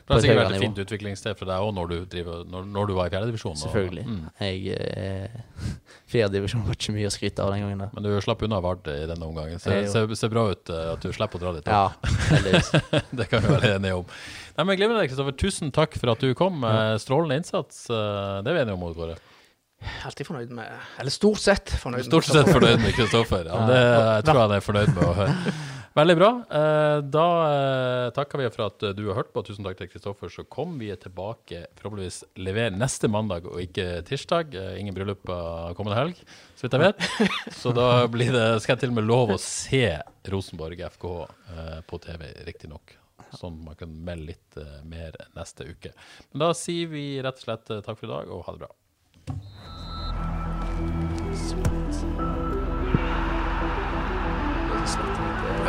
[0.00, 2.18] Det har sikkert vært et fint utviklingssted for deg òg når, du
[2.50, 3.56] når, når du var i fjerdedivisjon.
[3.60, 4.04] Selvfølgelig.
[4.08, 4.24] Mm.
[4.40, 5.40] Jeg eh,
[6.12, 7.88] Fjerdedivisjon var ikke mye å skryte av den gangen Da.
[7.94, 9.62] Men du slapp unna Vard i denne omgangen.
[9.62, 11.70] Ser, ser, ser bra ut eh, at du slipper å dra dit.
[11.70, 11.86] Ja,
[13.20, 14.06] det kan vi være enige om.
[14.56, 15.36] Nei, men Glimrende, Kristoffer.
[15.40, 16.64] Tusen takk for at du kom.
[16.66, 17.84] Eh, Strålende innsats.
[17.90, 19.18] eh, Det er vi enige om, Odd Kåre.
[20.04, 20.68] Alltid fornøyd med
[21.00, 23.46] Eller stort sett fornøyd Stort sett fornøyd med Kristoffer.
[23.48, 25.54] Ja, det jeg tror jeg han er fornøyd med å høre.
[25.98, 26.28] Veldig bra.
[26.54, 29.42] Eh, Da eh, takker vi for at du har hørt på.
[29.46, 30.30] Tusen takk til Kristoffer.
[30.30, 34.54] Så kom vi tilbake forhåpentligvis lever neste mandag og ikke tirsdag.
[34.54, 35.24] Eh, Ingen bryllup
[35.76, 36.20] kommende helg,
[36.54, 36.98] så vidt jeg vet.
[37.58, 39.82] Så da blir det, skal jeg til og med lov å se
[40.30, 42.94] Rosenborg FK eh, på TV, riktignok.
[43.36, 45.90] Sånn man kan melde litt eh, mer neste uke.
[46.32, 48.62] Men da sier vi rett og slett eh, takk for i dag, og ha det
[48.62, 48.72] bra.